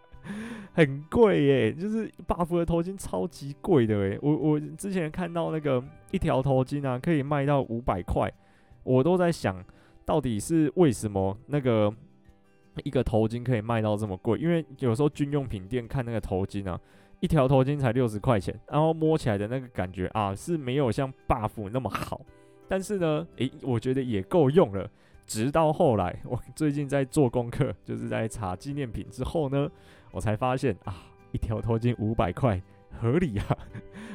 [0.72, 4.18] 很贵耶，就是 Buff 的头巾超级贵的诶。
[4.22, 8.32] 我我之前看到那个一条头巾啊，可以卖到五百块，
[8.82, 9.62] 我都在想，
[10.06, 11.94] 到底是为什么那个
[12.82, 14.38] 一个头巾可以卖到这么贵？
[14.38, 16.80] 因为有时候军用品店看那个头巾啊。
[17.20, 22.20] 一条头巾才六十块钱，然后摸起来的那个感觉啊是没有像 Buff 那么好，
[22.68, 24.88] 但是呢，诶，我觉得也够用了。
[25.26, 29.70] 直到后来，我 最近在做功课，就是在查纪念品之后呢，
[30.10, 32.58] 我才发现啊，一条头巾五百块
[32.98, 33.58] 合理啊，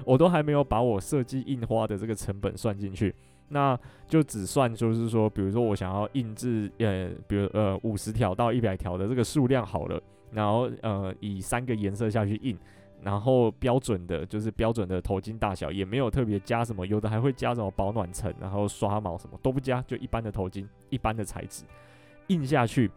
[0.05, 3.13] 我都还没有把我设计印花的这个成本算进去，
[3.49, 12.57] 那就只算就是说，比如说我想要印制呃，比如呃五十条到一百条的这个数量好了，然后呃以三个颜色下去印。
[13.03, 21.65] 然后标准的，就是标准的头巾大小，也没有特别加什么，有的还会加什么保暖层，然后刷毛什么都不加，就一般的头巾，一般的材质，
[22.27, 22.89] 印下去，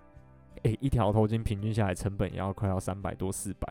[0.63, 3.67] 诶，一条头巾平均下来成本也要快要三百多四百，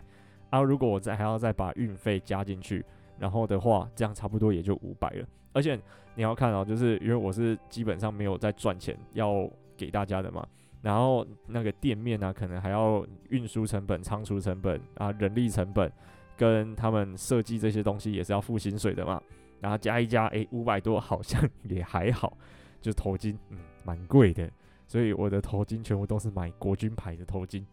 [0.50, 2.84] 啊，如果我再还要再把运费加进去，
[3.18, 5.26] 然后的话，这样差不多也就五百了。
[5.54, 5.80] 而且
[6.16, 10.46] 你要看哦，就是因为我是基本上没有在赚钱要给大家的嘛，
[10.82, 15.90] 然后那个店面呢，可能还要运输成本、仓储成本啊、人力成本。
[16.38, 19.22] 跟他们设计这些东西也是要付薪水的嘛，
[19.60, 22.38] 然后加一加，诶，五百多好像也还好，
[22.82, 24.50] 就头巾，嗯，蛮贵的，
[24.88, 27.64] 所以我的头巾全部都是买国军牌的头巾，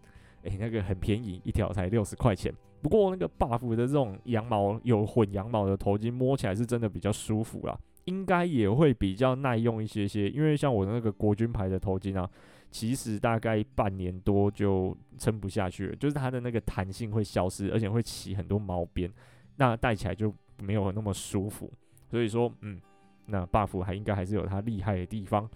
[0.42, 2.52] 诶，那个很便宜，一条才六十块钱。
[2.80, 12.28] 不过那个 Buff 的这种羊毛有混羊毛的头巾，摸起来是真的比较舒服啦，应该也会比较耐用一些些，因为像我的那个国军牌的头巾啊。
[12.72, 19.12] 其实大概半年多就撑不下去了，就是它的那个弹性会消失，而且会起很多毛边，
[19.56, 21.70] 那戴起来就没有那么舒服。
[22.08, 22.80] 所以说，嗯，
[23.26, 25.48] 那 Buff 还应该还是有它厉害的地方，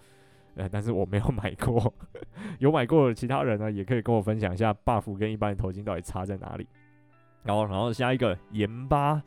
[0.53, 1.91] 呃，但是我没有 买过，
[2.59, 6.67] 有买过的其他人呢，也可以跟我分享一下 Buff 跟一般的头巾到底差在哪里。
[7.43, 9.21] 然后，然后下一个盐巴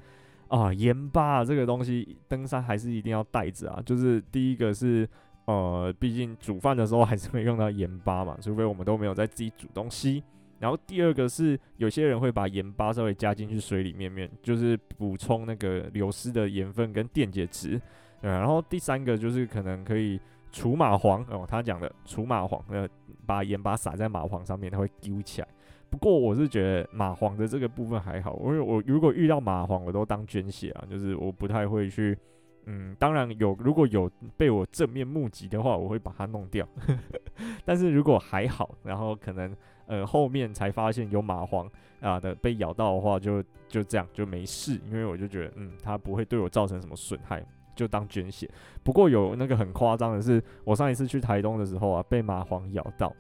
[0.47, 3.83] 啊，盐巴这个东西登山还是一定要带着啊。
[3.85, 5.09] 就是第一个是
[5.51, 10.23] 呃，毕竟煮饭的时候还是会用到盐巴嘛，除非我们都没有在自己煮东西。
[10.59, 17.81] 然后第二个是有些人会把盐巴稍微加进去水里面面，就是补充那个流失的盐分跟电解质。
[18.21, 20.21] 嗯，然后第三个就是可能可以
[20.53, 22.87] 除麻黄哦，他讲的除麻黄，呃，
[23.27, 25.49] 把盐巴撒在麻黄上面，它会丢起来。
[25.89, 32.17] 不过我是觉得麻黄的这个部分还好，因为我如果遇到麻黄，我都当捐血啊，就是我不太会去，
[32.67, 36.67] 嗯，当然有如果有被我正面目击的话，我会把它弄掉。
[37.65, 41.69] 但是如果还好，然后可能呃后面才发现有蚂蟥
[42.01, 47.45] 啊的被咬到的话就，就这样就没事，因为我就觉得嗯，它不会对我造成什么损害。
[47.77, 48.51] 就当捐血，
[48.83, 53.15] 不过有那个很夸张的是，我上一次去台东的时候啊，被蚂蟥咬到，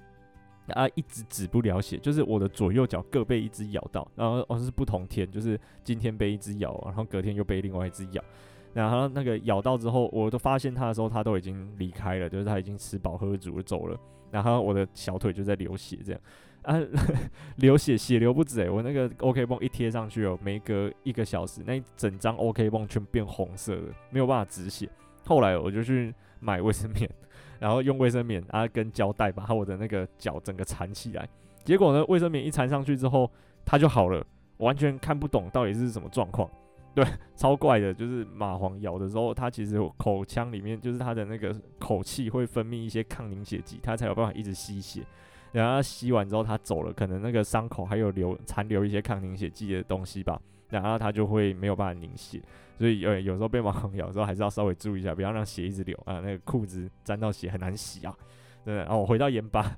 [0.74, 8.22] 啊，一直止不了血，就是我的左右脚各被一只咬到，然后哦是不同天，就是今天被一只咬，然后隔天又被另外一只咬，
[8.72, 13.98] 然后那个咬到之后，我都发现它的时候，它都已经离开了，就是它已经吃饱喝足走了，
[14.30, 16.20] 然后我的小腿就在流血这样。
[16.62, 16.78] 啊，
[17.56, 24.87] 流血，血流不止诶，我那个 OK 绷一贴上去哦，没隔一个小时，那整张 OK 绷全变红色的，没有办法止血。
[25.24, 27.11] 后来我就去买卫生棉，
[27.59, 31.26] 然后用卫生棉啊跟胶带把我的那个脚整个缠起来。
[31.64, 33.30] 结果呢，卫生棉一缠上去之后，
[33.64, 34.22] 它就好了，
[34.59, 36.46] 完全看不懂到底是什么状况。
[36.94, 37.05] 对，
[37.37, 45.03] 超怪的，就是蚂蟥咬的时候，它其实口腔里面就是它的那个口气会分泌一些抗凝血剂，它才有办法一直吸血。
[45.53, 52.40] 然后吸完之后，它走了，可能那个伤口还有留残留一些抗凝血剂的东西吧，然后它就会没有办法凝血，
[52.79, 58.16] 所以呃有时候被蚂蟥咬的时候还是要稍微注意一下，不要让血一直流啊，那个裤子沾到血很难洗啊。
[58.64, 59.76] 对，然后我回到盐巴，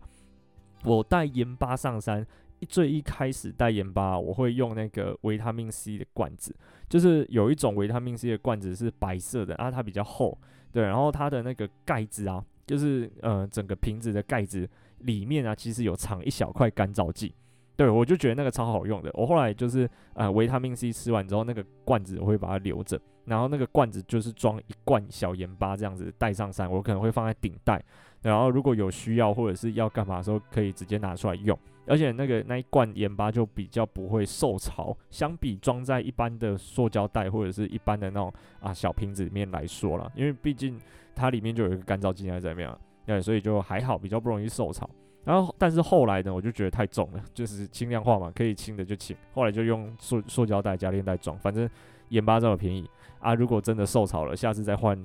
[0.84, 2.26] 我带盐巴上山，
[2.66, 6.54] 最一开始带盐巴，我会用那个维他命 C 的罐子，
[6.88, 10.38] 就是有一种维他命 C 的罐子是白色的啊，它比较厚，
[10.72, 14.68] 对，然后它的那个盖子啊，就是呃整个瓶子的盖子。
[15.02, 17.34] 里面啊，其实有藏一小块干燥剂，
[17.74, 19.10] 对，我就觉得那个超好用的。
[19.14, 27.84] 我后来就是呃维他命 C 吃完之后，那个罐子我会把它留着，然后那个罐子就是装一罐小盐巴这样子带上山，我可能会放在顶袋，
[28.20, 31.58] 然后如果有需要或者是要干嘛的时候，可以直接拿出来用。
[31.86, 40.80] 而且那个那一罐盐巴就比较不会受潮，相比装在一般的塑胶袋或者是一般的那种啊小瓶子里面来说啦，因为毕竟
[41.14, 42.78] 它里面就有一个干燥剂还是怎么样。
[43.04, 44.88] 对，所以就还好，比较不容易受潮。
[45.24, 49.16] 然后，但是后来呢，我就觉得太重了，就是轻量化嘛，可以轻的就轻。
[49.34, 51.68] 后来就用塑塑胶袋、加链袋装，反正
[52.10, 53.34] 盐巴这么便宜啊。
[53.34, 54.96] 如果真的受潮了，下次再换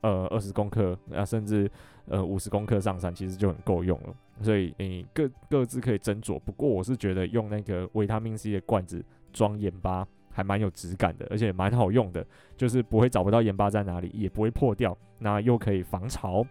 [0.00, 1.70] 呃二十公克啊，甚至
[2.08, 4.14] 呃五十公克上山，其实就很够用了。
[4.42, 6.38] 所以你、各各自可以斟酌。
[6.40, 16.44] 不过我是觉得用那个维他命 C 的罐子装盐巴还蛮有质感的，而且蛮好用的，就是不会找不到盐巴在哪里，也不会破掉，那又可以防潮。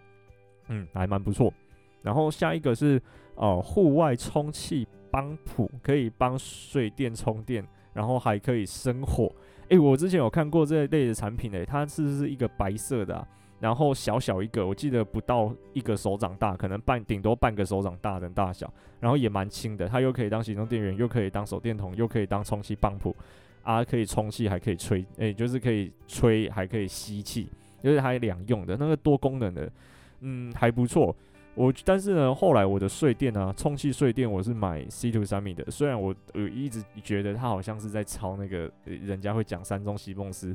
[0.68, 1.52] 嗯，还蛮不错。
[2.00, 3.00] 然后下一个是
[3.34, 9.30] 哦，户外充气帮浦，可以帮水电充电，然后还可以生火。
[9.68, 13.28] 诶，我之前有看过这类的产品诶，它是不是一个白色的啊？
[13.64, 18.70] 然后小小一个，我记得不到一个手掌大，可能半顶多半个手掌大的大小。
[19.00, 23.16] 然后也蛮轻的，它又可以当行动电源，又可以当手电筒，又可以当充气帮浦
[23.62, 27.48] 啊，可以充气还可以吹，诶，就是可以吹还可以吸气，
[27.82, 29.72] 就是它两用的那个多功能的。
[30.20, 31.16] 嗯，还不错。
[31.54, 35.70] 我但是呢，后来我的睡垫啊，充气睡垫我是买 C2 Summit 的。
[35.70, 40.54] 虽然我呃一直觉得它好像是在抄那个人家会讲三中席梦思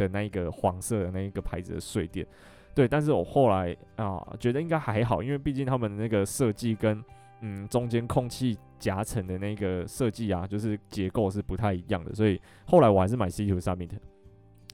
[0.00, 2.26] 的那一个黄色的那一个牌子的睡垫，
[2.74, 2.88] 对。
[2.88, 7.02] 但是我后来啊，觉得应该还好，因为毕竟他们那个设计跟
[7.40, 12.14] 嗯中间空气夹层的那个设计啊，就是结构是不太一样的。
[12.14, 13.90] 所以后来我还是买 C2 Summit。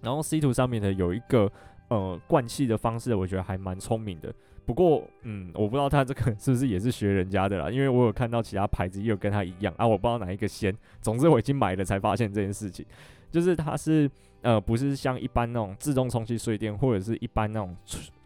[0.02, 1.50] 然后 C2 Summit 有一个。
[1.88, 4.34] 呃，灌气的方式我觉得还蛮聪明的。
[4.64, 10.76] 不过，嗯，我不知道他这个是不是也是学人家的啦，因为我有看到其他牌子也有跟他一样啊，我不知道哪一个先。
[11.00, 12.84] 总之，我已经买了才发现这件事情，
[13.30, 14.10] 就是它是
[14.46, 17.76] 呃，不是像一般那种自动充气睡垫或者是一般那种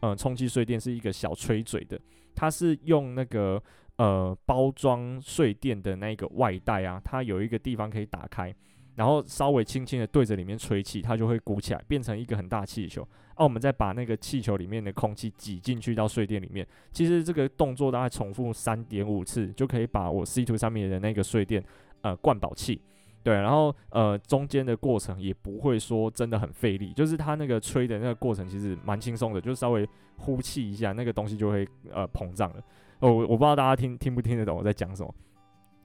[0.00, 1.98] 呃充气睡垫是一个小吹嘴的，
[2.34, 3.62] 它是用那个
[3.96, 8.54] 呃包装睡垫的那个外带啊，它有一个地方可以打开。
[8.96, 13.02] 然后稍微轻轻的对着里面吹气，它就会鼓起来，变成一个很大气球。
[13.34, 16.66] 啊，我们再把那个气球里面的空气挤进去到睡垫里面。
[16.92, 21.64] 其实这个动作大概重复三点五次，就可以把我 C2 上面的那个睡垫
[22.02, 22.82] 呃灌饱气。
[23.22, 32.62] 对，然后呃中间的过程也不会说真的很费力，就是它那个吹的那个过程其实蛮轻松的，就稍微呼气一下，那个东西就会呃膨胀了。
[33.00, 35.14] 哦，我我不知道大家听听不听得懂我在讲什么。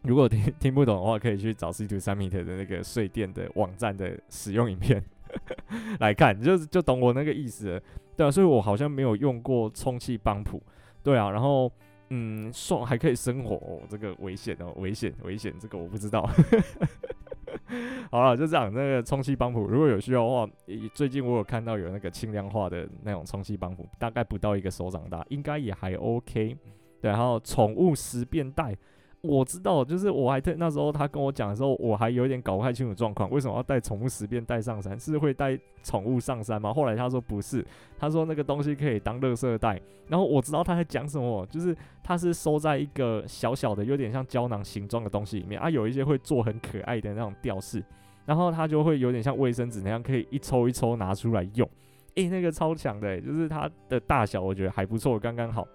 [0.03, 5.03] 如果听听不懂的话，可以去找 C2 Summit 的那个睡垫的网站的使用影片，
[5.99, 7.81] 来看，就就懂我那个意思了，
[8.15, 10.61] 对啊，所以我好像没有用过充气帮浦，
[11.01, 11.71] 对啊，然后
[12.09, 16.27] 嗯，送还可以生火，哦，这个危险哦，危险危险，这个我不知道。
[18.11, 20.49] 好了，就这样，那个充气帮浦如果有需要的话，
[20.93, 26.55] 最近我有看到有那个轻量化的那种充气帮浦，大概不到一个手掌大，应该也还 OK。
[27.01, 28.75] 对，然后宠物食便袋。
[29.25, 34.99] 我知道，就是我还特那时候他跟我讲的时候，我还有点搞不太清楚状况，为什么要带宠物十便带上山？
[34.99, 36.73] 是会带宠物上山吗？
[36.73, 37.65] 后来他说不是，
[37.97, 39.81] 他说那个东西可以当垃圾袋。
[40.07, 47.83] 然后我知道他在讲什么，就是它是收在一个小小的、有点像胶囊形状的东西里面啊，有一些会做很可爱的那种吊饰，
[48.25, 51.67] 然后它就会有点像卫生纸那样，可以一抽一抽拿出来用。
[52.15, 55.67] 诶，那个超强的，就是它的大小我觉得还不错，刚刚好。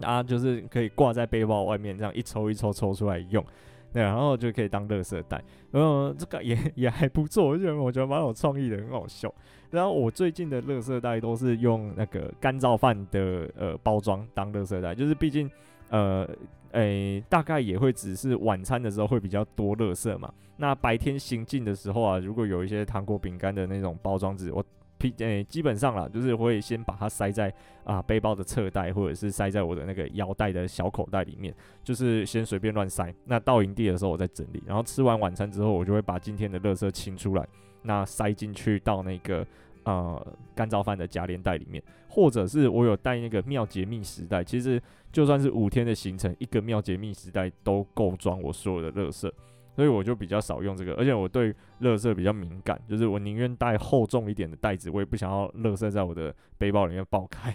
[0.00, 3.44] 啊，就是可以挂在背包外面，这样一抽一抽抽出来用，
[3.92, 5.42] 对，然后就可以当垃圾袋。
[5.72, 9.32] 嗯，这个也 也还不错，我觉得我觉得蛮有创意的，很好笑。
[9.70, 15.50] 然后我最近的垃圾袋都是用那个干燥饭的呃包装当垃圾袋，就是毕竟
[15.88, 16.28] 呃
[16.72, 20.32] 诶、大概也会只是晚餐的时候会比较多垃圾嘛。
[20.58, 24.64] 那白天行进的时候啊，如果有一些糖果饼干的那种包装纸，我。
[24.98, 27.52] P 诶、基本上啦，就是会先把它塞在
[27.84, 33.14] 啊背包的侧袋，或者是塞在我的那个腰带的小口袋里面，就是先随便乱塞。
[33.24, 37.46] 那到营地的时候我再整理，然后吃完晚餐之后，我就会把今天的垃圾清出来，
[37.82, 39.46] 那塞进去到那个
[39.84, 44.80] 呃干燥饭的夹链袋里面，或者是我有带那个妙洁密食袋，其实
[45.12, 49.30] 就算是五天的行程，一个妙洁密食袋都够装我所有的垃圾。
[49.76, 51.52] 所以我就比较少用这个，而且我对
[51.82, 57.54] 垃圾比较敏感，就是我宁愿带厚重一点的袋子，我也不想要垃圾在我的背包里面爆开。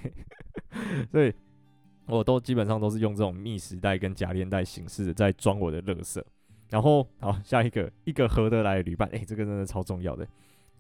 [1.12, 1.34] 所以
[2.06, 6.22] 我都基本上都是用这种密实袋跟夹链袋形式的在装我的垃圾。
[6.70, 10.26] 然后好，下一个一个合得来的旅伴，诶、这个真的超重要的，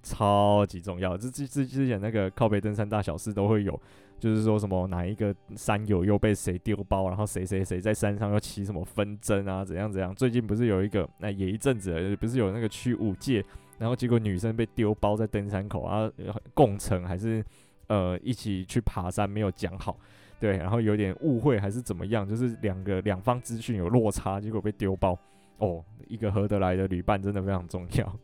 [0.01, 1.17] 超级重要。
[1.17, 3.79] 这之之之前那个靠北登山大小事都会有。
[4.19, 9.65] 就是说什么哪一个山友又被谁丢包，然后谁谁谁在山上又起什么纷争啊？
[9.65, 10.13] 怎样怎样？
[10.13, 13.43] 最近不是有一个那、欸、也一阵子，不是有那个去武界，
[13.79, 16.07] 然后结果女生被丢包在登山口啊，
[16.53, 17.43] 共乘还是
[17.87, 19.97] 呃一起去爬山没有讲好，
[20.39, 22.23] 对，然后有点误会还是怎么样？
[22.29, 25.17] 就是两个两方资讯有落差，结果被丢包
[25.57, 25.83] 哦。
[26.07, 28.19] 一个合得来的旅伴真的非常重要。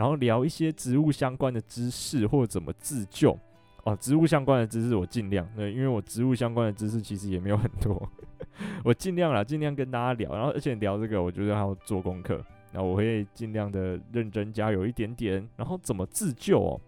[0.00, 3.38] 然后聊一些植物相关的知识或怎么自救。
[3.84, 8.10] 哦，植物相关的知识我尽量，对，因为我植物相关的知识其实也没有很多，
[8.82, 12.42] 我尽量啦，尽量跟大家聊，然后而且聊这个，我觉得还要做功课，
[12.72, 16.80] 那我会尽量的认真加油一点点，然后怎么自救哦？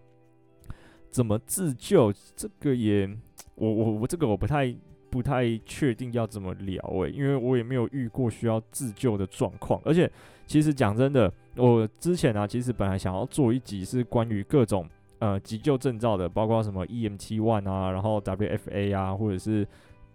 [1.11, 2.11] 怎么自救？
[2.35, 3.07] 这个也，
[3.55, 4.75] 我我我这个我不太
[5.11, 10.11] 不太确定要怎么聊诶，因为我也没有遇过需要自救的状况，而且
[10.53, 14.87] 其实讲真的，我之前啊，其实本来想要做一集是关于各种。
[15.19, 19.67] 呃，急救证照的，包括什么 EMT one 啊，然后 WFA 啊，或者是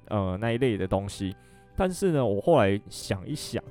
[0.10, 1.36] 呃那一类的东西。
[1.76, 3.64] 但是呢，我后来想一想，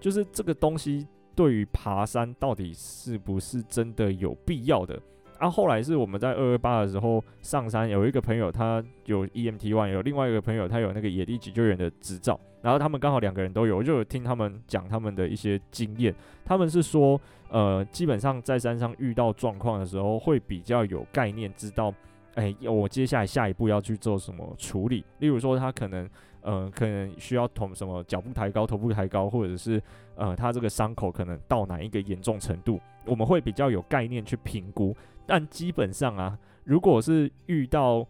[0.00, 4.98] 就是这个东西对于爬山到底是不是真的有必要的？
[5.44, 16.14] 啊，后来是我们在二二八的时候上山，有一个朋友他有 EMT one，有另外一个朋友他有那个野地急救员的执照，然后他们刚好两个人都有，就有听他们讲他们的一些经验，
[16.44, 17.20] 他们是说。
[17.50, 21.94] 呃，基本上在山上遇到状况的时候，会比较有概念，知道，
[22.34, 25.04] 哎，我接下来下一步要去做什么处理。
[25.20, 29.80] 例如说，他可能，呃，可能需要同什么脚步抬高、头部抬高，或者是，
[30.16, 34.92] 呃，他这个伤口可能到哪一个严重程度，我们会比较有概念去评估。
[35.26, 38.06] 但基本上啊，如果是遇到，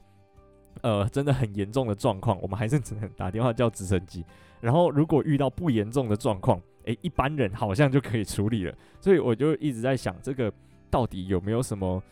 [0.82, 4.24] 呃，真的很严重的状况，我们还是只能打电话叫直升机。
[4.60, 10.52] 然后，如果遇到不严重的状况，诶，一般人好像就可以处理了，所以我就一直在想，这个
[10.90, 12.02] 到底有没有什么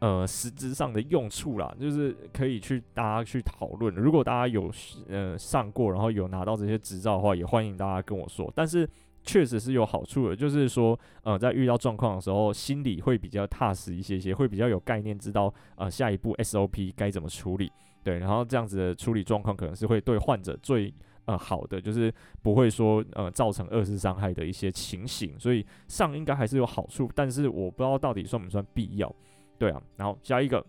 [0.00, 1.74] 呃实质上的用处啦？
[1.80, 3.94] 就是可以去大家去讨论。
[3.94, 4.70] 如果大家有
[5.08, 8.52] 呃上过，然后有拿到这些执照的话，也欢迎大家跟我说。
[8.54, 8.88] 但是
[9.24, 17.72] 确实是有好处的，就是说呃在遇到状况的时候，心里会比较踏实一些些，会比较有概念，知道呃下一步 SOP 该怎么处理。
[18.02, 20.94] 对，然后这样子的处理状况，可能是会对患者最。
[21.26, 22.12] 呃，好的，就是
[22.42, 29.10] 不会说呃造成二次伤害的一些情形，所以上应该还是有好处，但是我不知道到底算不算必要，
[29.56, 29.82] 对啊。
[29.96, 30.62] 然后下一个，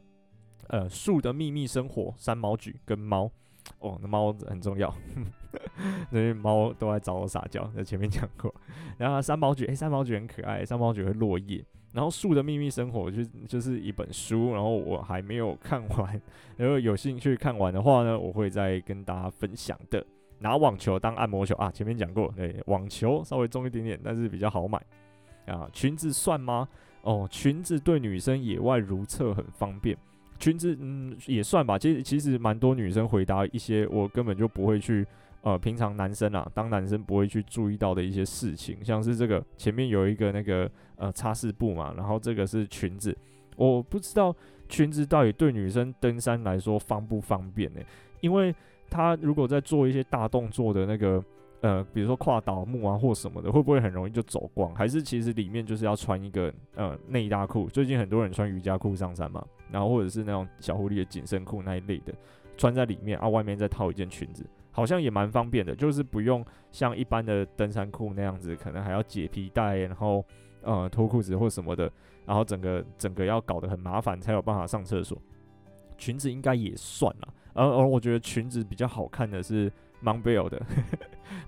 [0.68, 3.30] 呃，树的秘密生活，三毛举跟猫，
[3.80, 4.93] 哦，那猫很重要，
[6.11, 8.53] 因为猫都来找我撒娇，在前面讲过。
[8.97, 11.63] 然后三毛櫸，诶、欸，山毛櫸很可爱，三毛櫸会落叶。
[11.91, 16.22] 然后树的秘密生活就就是一本书，然后我还没有看完，
[16.57, 20.05] 如果有兴趣看完的话呢，我会再跟大家分享的。
[20.39, 24.78] 拿网球当按摩球啊，前面讲过，对，网球稍微重一点点，但是比较好买
[25.45, 25.70] 啊。
[25.72, 26.68] 裙子算吗？
[27.03, 29.97] 哦，裙子对女生野外如厕很方便。
[30.40, 31.78] 裙子，嗯，也算吧。
[31.78, 35.06] 其实其实蛮多女生回答一些我根本就不会去，
[35.42, 43.16] 呃，平常男生啊，当男生不会去注意到的一些事情，像是这个前面有一个那个呃擦拭布嘛，然后这个是裙子，
[43.56, 44.36] 我不知道
[44.68, 47.80] 裙子到底对女生登山来说方不方便呢？
[48.22, 48.54] 因为
[48.90, 51.24] 她如果在做一些大动作的那个。
[51.62, 54.76] 呃，比如说跨倒木啊或什么的，会不会很容易就走光？
[54.76, 57.68] 还是其实里面就是要穿一个呃内搭裤？
[57.70, 62.13] 最近很多人穿瑜伽裤上山嘛，然后或者是那种小狐狸的紧身裤那一类的，
[62.57, 70.26] 穿在里面啊，外面再套一件裙子，好像也蛮方便的，就是不用像一般的登山裤那样子，可能还要解皮带，然后
[70.61, 71.91] 呃脱裤子或什么的，
[72.26, 75.18] 然后整个整个要搞得很麻烦才有办法上厕所。
[75.97, 79.72] 裙子应该也算了，而而我觉得裙子比较好看的是。
[80.03, 80.61] Montbell 的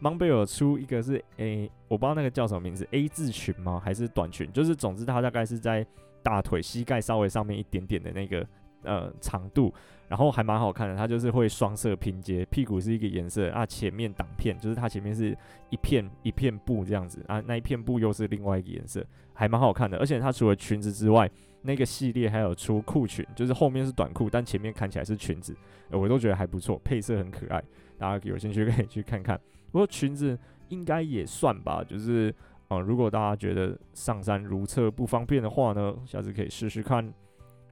[0.02, 3.80] ，Montbell 出一个是 A，我不知道那个叫什么名字，A 字裙吗？
[3.84, 4.52] 还是短裙？
[4.52, 5.86] 就是总之它大概是在
[6.24, 8.48] 大腿、膝盖稍微上面一点点的那个
[8.84, 9.74] 呃长度，
[10.08, 10.96] 然后还蛮好看的。
[10.96, 15.38] 它就是会双色拼接，屁股是一个颜色啊，前面挡片就是它前面是
[15.70, 19.98] 一片一片布这样子啊，那一片布又是另外一个颜色，还蛮好看的。
[19.98, 21.30] 而且它除了裙子之外，
[21.64, 25.56] 那个系列还有出裤裙，就是后面是短裤，但前面看起来是裙子，
[25.90, 27.62] 我都觉得还不错，配色很可爱。
[27.98, 29.38] 大家有兴趣可以去看看，
[29.72, 30.38] 不过裙子
[30.70, 32.34] 应该也算吧，就是
[32.68, 37.14] 啊、如果大家觉得上山如厕不方便的话呢，下次可以试试看。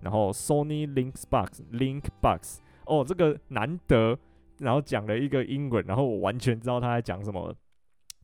[0.02, 4.16] 然后 Sony Linkbox Linkbox 哦，这个难得，
[4.60, 7.52] 然后讲了一个英文，然后我完全知道他在讲什么，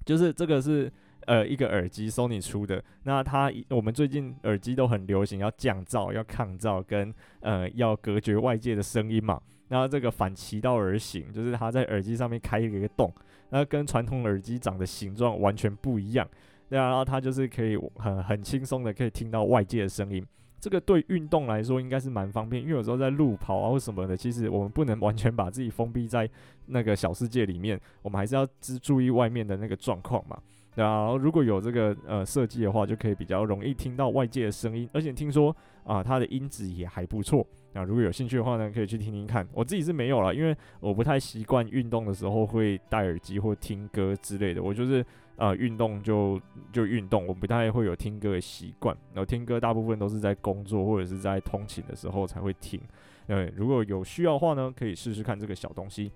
[0.05, 0.91] 就是这个是
[1.26, 2.84] 呃一个耳机，Sony 出的。
[3.03, 9.41] 那它我们最近耳机都很流行要降噪、要抗噪跟呃要隔绝外界的声音嘛。
[9.69, 13.11] 那这个反其道而行，就是它在耳机上面开一个洞，
[13.49, 16.28] 那跟传统耳机长的形状完全不一样。
[16.72, 20.26] 对啊，然后它就是可以很很轻松的可以听到外界的声音。
[20.57, 26.30] 这个对运动来说应该是蛮方便，因为有时候在路跑啊或什么的，其实我们不能完全把自己封闭在
[26.67, 30.38] 那个小世界里面，我们还是要只注意外面的那个状况嘛。
[30.76, 35.53] 然后如果有这个呃设计的话，就可以比较容易听到外界的声音，而且听说
[35.84, 37.45] 啊它的音质也还不错。
[37.74, 39.45] 那如果有兴趣的话呢，可以去听听看。
[39.51, 44.63] 我自己是没有了，因为我不太习惯运动的时候会戴耳机或听歌之类的。
[44.63, 45.05] 我就是
[45.42, 46.39] 呃运动就
[46.72, 48.96] 就运动，我不太会有听歌的习惯。
[49.12, 52.80] 然后听歌大部分都是在工作或者是在通勤的时候才会听。
[53.26, 56.12] 对，如果有需要的话呢，可以试试看这个小东西。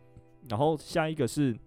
[0.47, 1.57] 然后下一个是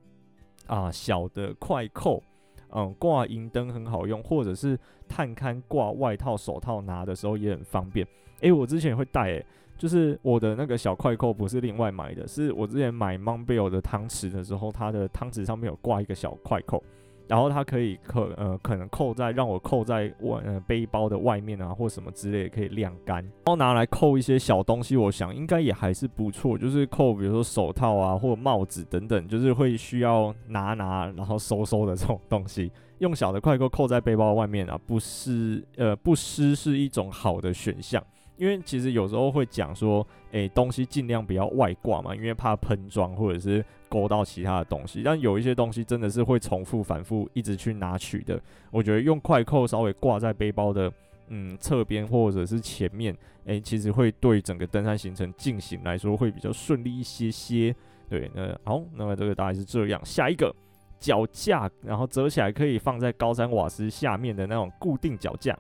[0.69, 2.23] 啊小的快扣，
[2.71, 4.79] 嗯挂银灯很好用，或者是
[5.09, 8.07] 探勘挂外套手套拿的时候也很方便。
[8.41, 9.45] 诶，我之前也会带诶。
[9.77, 16.83] 就是我的那个小快扣不是另外买的，是我之前买 Montbell 的汤匙的时候，它的汤匙上面有挂一个小快扣，
[17.29, 38.03] 然后它可以可呃可能扣在让我扣在外呃背包的外面啊或什么之类的可以晾干，然后拿来扣一些小东西，我想应该也还是不错，就是扣比如说手套啊或帽子等等，就是会需要拿拿然后收收的这种东西，用小的快扣扣在背包外面啊，不失呃不湿是一种好的选项。
[38.39, 45.03] 因为其实有时候会讲说，诶，东西尽量不要外挂嘛，因为怕喷装或者是勾到其他的东西。
[45.05, 48.41] 但有一些东西真的是会重复、反复一直去拿取的。
[48.71, 50.91] 我觉得用快扣稍微挂在背包的
[51.29, 57.75] 嗯侧边或者是前面，诶，其实会对整个登山行程进行来说会比较顺利一些些。
[58.09, 60.01] 对，那好，那么这个大概是这样。
[60.05, 60.55] 下一个
[60.99, 65.59] 脚架，然后折起来可以放在高山瓦斯下面的那种固定脚架。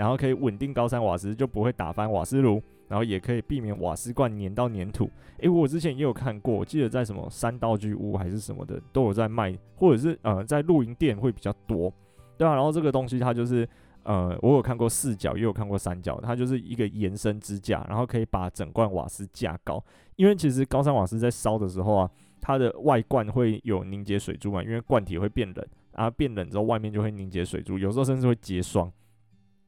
[0.00, 5.10] 然后可以稳定高山瓦斯，就不会打翻瓦斯炉，然后也可以避免瓦斯罐粘到粘土。
[5.40, 11.92] 诶，我之前也有看过，我记得在什么山道具屋还是什么的都有在卖，或者是呃在露营店会比较多，
[12.38, 12.54] 对啊。
[12.54, 13.68] 然后这个东西它就是
[14.04, 19.84] 呃我有看过四角，也有看过三角，它就是一个延伸支架，然后可以把整罐瓦斯架高。
[20.16, 28.90] 因为其实高山瓦斯在烧的时候啊，它的外罐会有凝结水珠嘛，因为罐体会变冷，然后变冷之后外面就会凝结水珠，有时候甚至会结霜。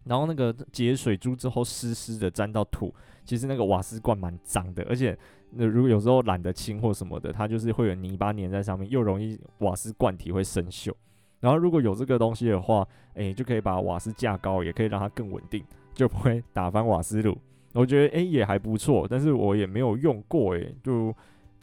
[0.04, 2.92] 然后那个结水珠之后湿湿的沾到土，
[3.24, 5.16] 其实那个瓦斯罐蛮脏的，而且
[5.50, 10.92] 那如果有时候懒得清或什么的，它就是会有泥巴粘在上面，又容易瓦斯罐体会生锈。
[11.38, 15.62] 然后如果有这个东西的话，诶，就可以把瓦斯架高，也可以让它更稳定，
[15.94, 17.38] 就不会打翻瓦斯炉。
[17.72, 21.14] 我觉得诶也还不错，但是我也没有用过诶，就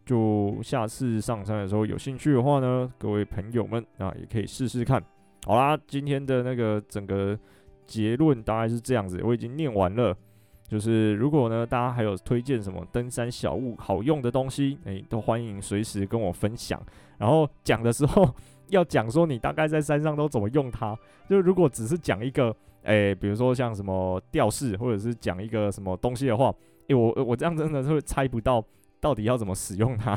[0.06, 5.04] 就下次上山的时候有兴趣的话呢，各位朋友们啊也可以试试看。
[5.46, 7.38] 好啦，今天的那个整个。
[7.90, 10.16] 结论大概是这样子，我已经念完了。
[10.68, 16.80] 就是如果呢，大家还有推荐什么登山小物好用的东西，诶、都欢迎随时跟我分享。
[17.18, 18.32] 然后讲的时候，
[18.70, 20.96] 要讲说你大概在山上都怎么用它。
[21.28, 26.50] 就如果只是讲一个，诶、比如说像什么吊饰，或者是讲一个什么东西的话，
[26.88, 28.64] 诶、欸，我我这样真的是会猜不到
[29.02, 30.16] 到底要怎么使用它。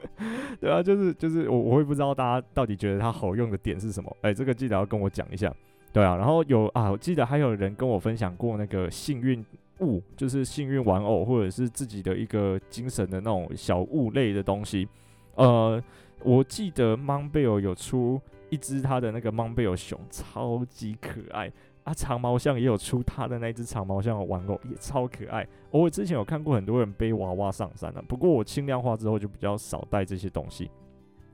[0.58, 4.16] 对啊，就是就是我我会不知道大家到底觉得它好用的点是什么。
[4.22, 5.54] 诶、这个记得要跟我讲一下。
[5.92, 9.44] 对啊，然后有啊，我记得还有人跟我分享过那个幸运
[9.80, 14.88] 物，就是幸运玩偶，或者是自己的一个精神的那种小物类的东西。
[15.34, 15.82] 呃，
[16.22, 21.52] 我记得 Monbell 有出一只他的那个 Monbell 熊，超级可爱
[21.84, 21.92] 啊。
[21.92, 25.46] 长毛象也有出他的那只长毛象的玩偶，也超可爱。
[25.70, 30.70] 我之前有看过很多人背娃娃上山了，不过我轻量化之后就比较少带这些东西。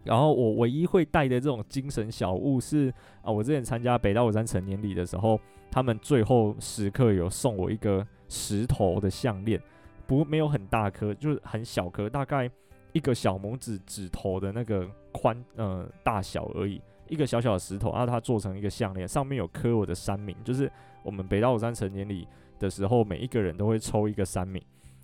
[0.08, 2.90] 然后我唯一会带的这种精神小物是
[3.20, 5.38] 啊，我之前参加北大武山成年礼的时候，
[5.70, 9.60] 他们最后时刻有送我一个石头的项链，
[10.06, 12.50] 不没有很大颗，就是很小颗，大概
[12.94, 22.26] 一个小拇指指头的那个宽呃大小而已，一个小小的石头，然后它做成一个项链，上面有刻我的山名，就是我们北大武山成年礼
[22.58, 24.62] 的时候，每一个人都会抽一个山名，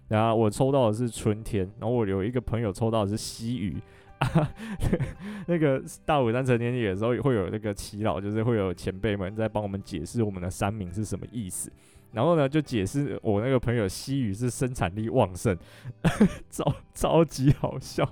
[0.09, 3.77] 然后我抽到的是春天，然后我有一个朋友抽到的是西雨。
[4.19, 4.51] 啊，
[5.47, 11.71] 那个大武山成年礼的时候，会有那个耆老，就是会有前辈们在帮我们解释我们的山名是什么意思。
[12.13, 15.57] 然后呢，就解释我那个朋友西语是生产力旺盛，
[16.49, 18.09] 超超级好笑。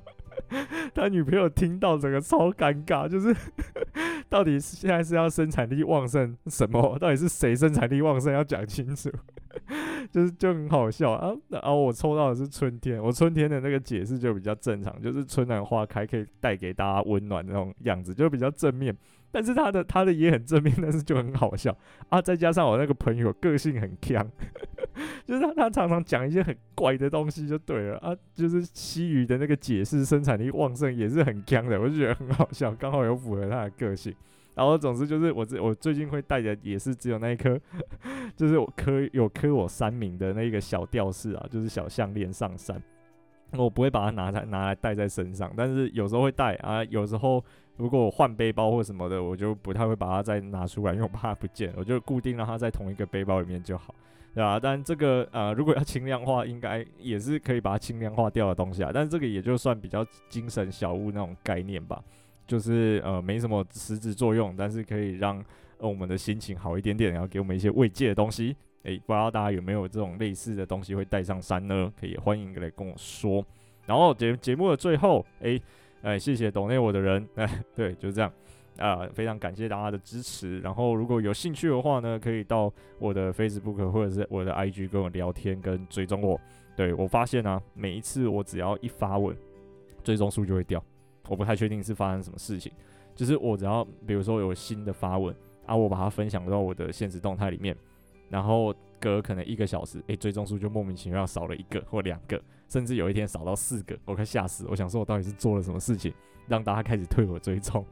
[0.92, 3.34] 他女朋友听到整个超尴尬，就是
[4.28, 6.98] 到底现在是要生产力旺盛什么？
[6.98, 8.32] 到底是谁生产力旺盛？
[8.34, 9.11] 要讲清楚。
[10.12, 11.34] 就是就很好笑啊。
[11.48, 18.96] 然后我抽到的是春天，我春天的那个解释就比较正常，就是春暖花开可以带给大家温暖那种样子，就比较正面。
[19.34, 21.74] 但是他的他的也很正面，但是就很好笑
[22.10, 22.20] 啊。
[22.20, 24.30] 再加上我那个朋友个性很呛，
[25.24, 28.14] 就是他他常常讲一些很怪的东西就对了啊。
[28.34, 34.14] 就是西屿的那个解释生产力旺盛也是很呛的，我就觉得很好笑，刚好有符合他的个性。
[34.55, 37.59] 然后总之就是我我最近会带的也是只有那一颗，
[38.36, 42.82] 就是我刻有刻我三名的那个小吊饰啊，就是小项链上山。
[43.59, 46.82] 我不会把它拿来拿来带在身上，但是有时候会带啊。
[46.84, 47.44] 有时候
[47.76, 53.94] 如果我换背包或什么的，我就不太会把它再拿出来，因为我怕它不见，我就固定让它在同一个背包里面就好，
[54.34, 54.59] 对吧？
[54.59, 58.90] 但这个呃，如果要轻量化，应该也是可以把它轻量化掉的东西啊。
[58.92, 62.03] 但是这个也就算比较精神小物那种概念吧。
[62.47, 65.38] 就是呃没什么实质作用，但是可以让
[65.78, 68.57] 呃我们的心情好一点点，然后给我们一些慰藉的东西。
[68.82, 71.93] 诶，不知道大家有没有这种类似的东西会带上山呢？
[72.01, 73.45] 可以欢迎来跟我说。
[73.86, 75.61] 然后节节目的最后，诶，
[76.03, 78.32] 哎，谢谢懂内我的人，哎， 对，就是这样
[78.78, 80.59] 啊、非常感谢大家的支持。
[80.61, 86.40] 然后如果有兴趣的话呢，可以到我的 Facebook 或者是我的 IG 跟我聊天跟追踪我。
[86.74, 89.36] 对，我发现啊，每一次我只要一发文，
[90.03, 90.82] 追踪数就会掉。
[91.28, 92.72] 我不太确定是发生什么事情，
[93.14, 95.34] 就是我只要比如说有新的发文
[95.66, 97.76] 啊，我把它分享到我的现实动态里面，
[98.28, 104.66] 然后隔可能一个小时，诶、追踪数就莫名其妙少了一个或两个，甚至有一天少到四个，我快吓死！
[104.68, 106.12] 我想说我到底是做了什么事情，
[106.48, 107.84] 让大家开始退我追踪？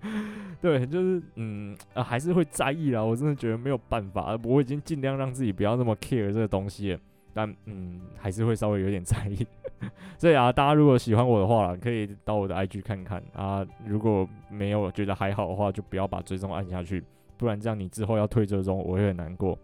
[0.60, 3.02] 对，就是嗯啊，还是会在意啦。
[3.02, 7.00] 我真的觉得没有办法，我已经尽量让自己不要那么 care 这个东西了。
[7.32, 9.46] 但嗯，还是会稍微有点在意，
[10.18, 13.66] 所以啊，大家如果喜欢我的话，可以到我的 IG 看看啊。
[13.86, 17.02] 如果没有觉得还好的话，就不要把追踪按下去，
[17.36, 19.58] 不然这样你之后要退追踪，我会很难过。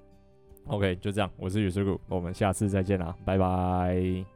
[0.66, 4.33] OK，就这样，我是宇水谷，我们下次再见啦，拜拜。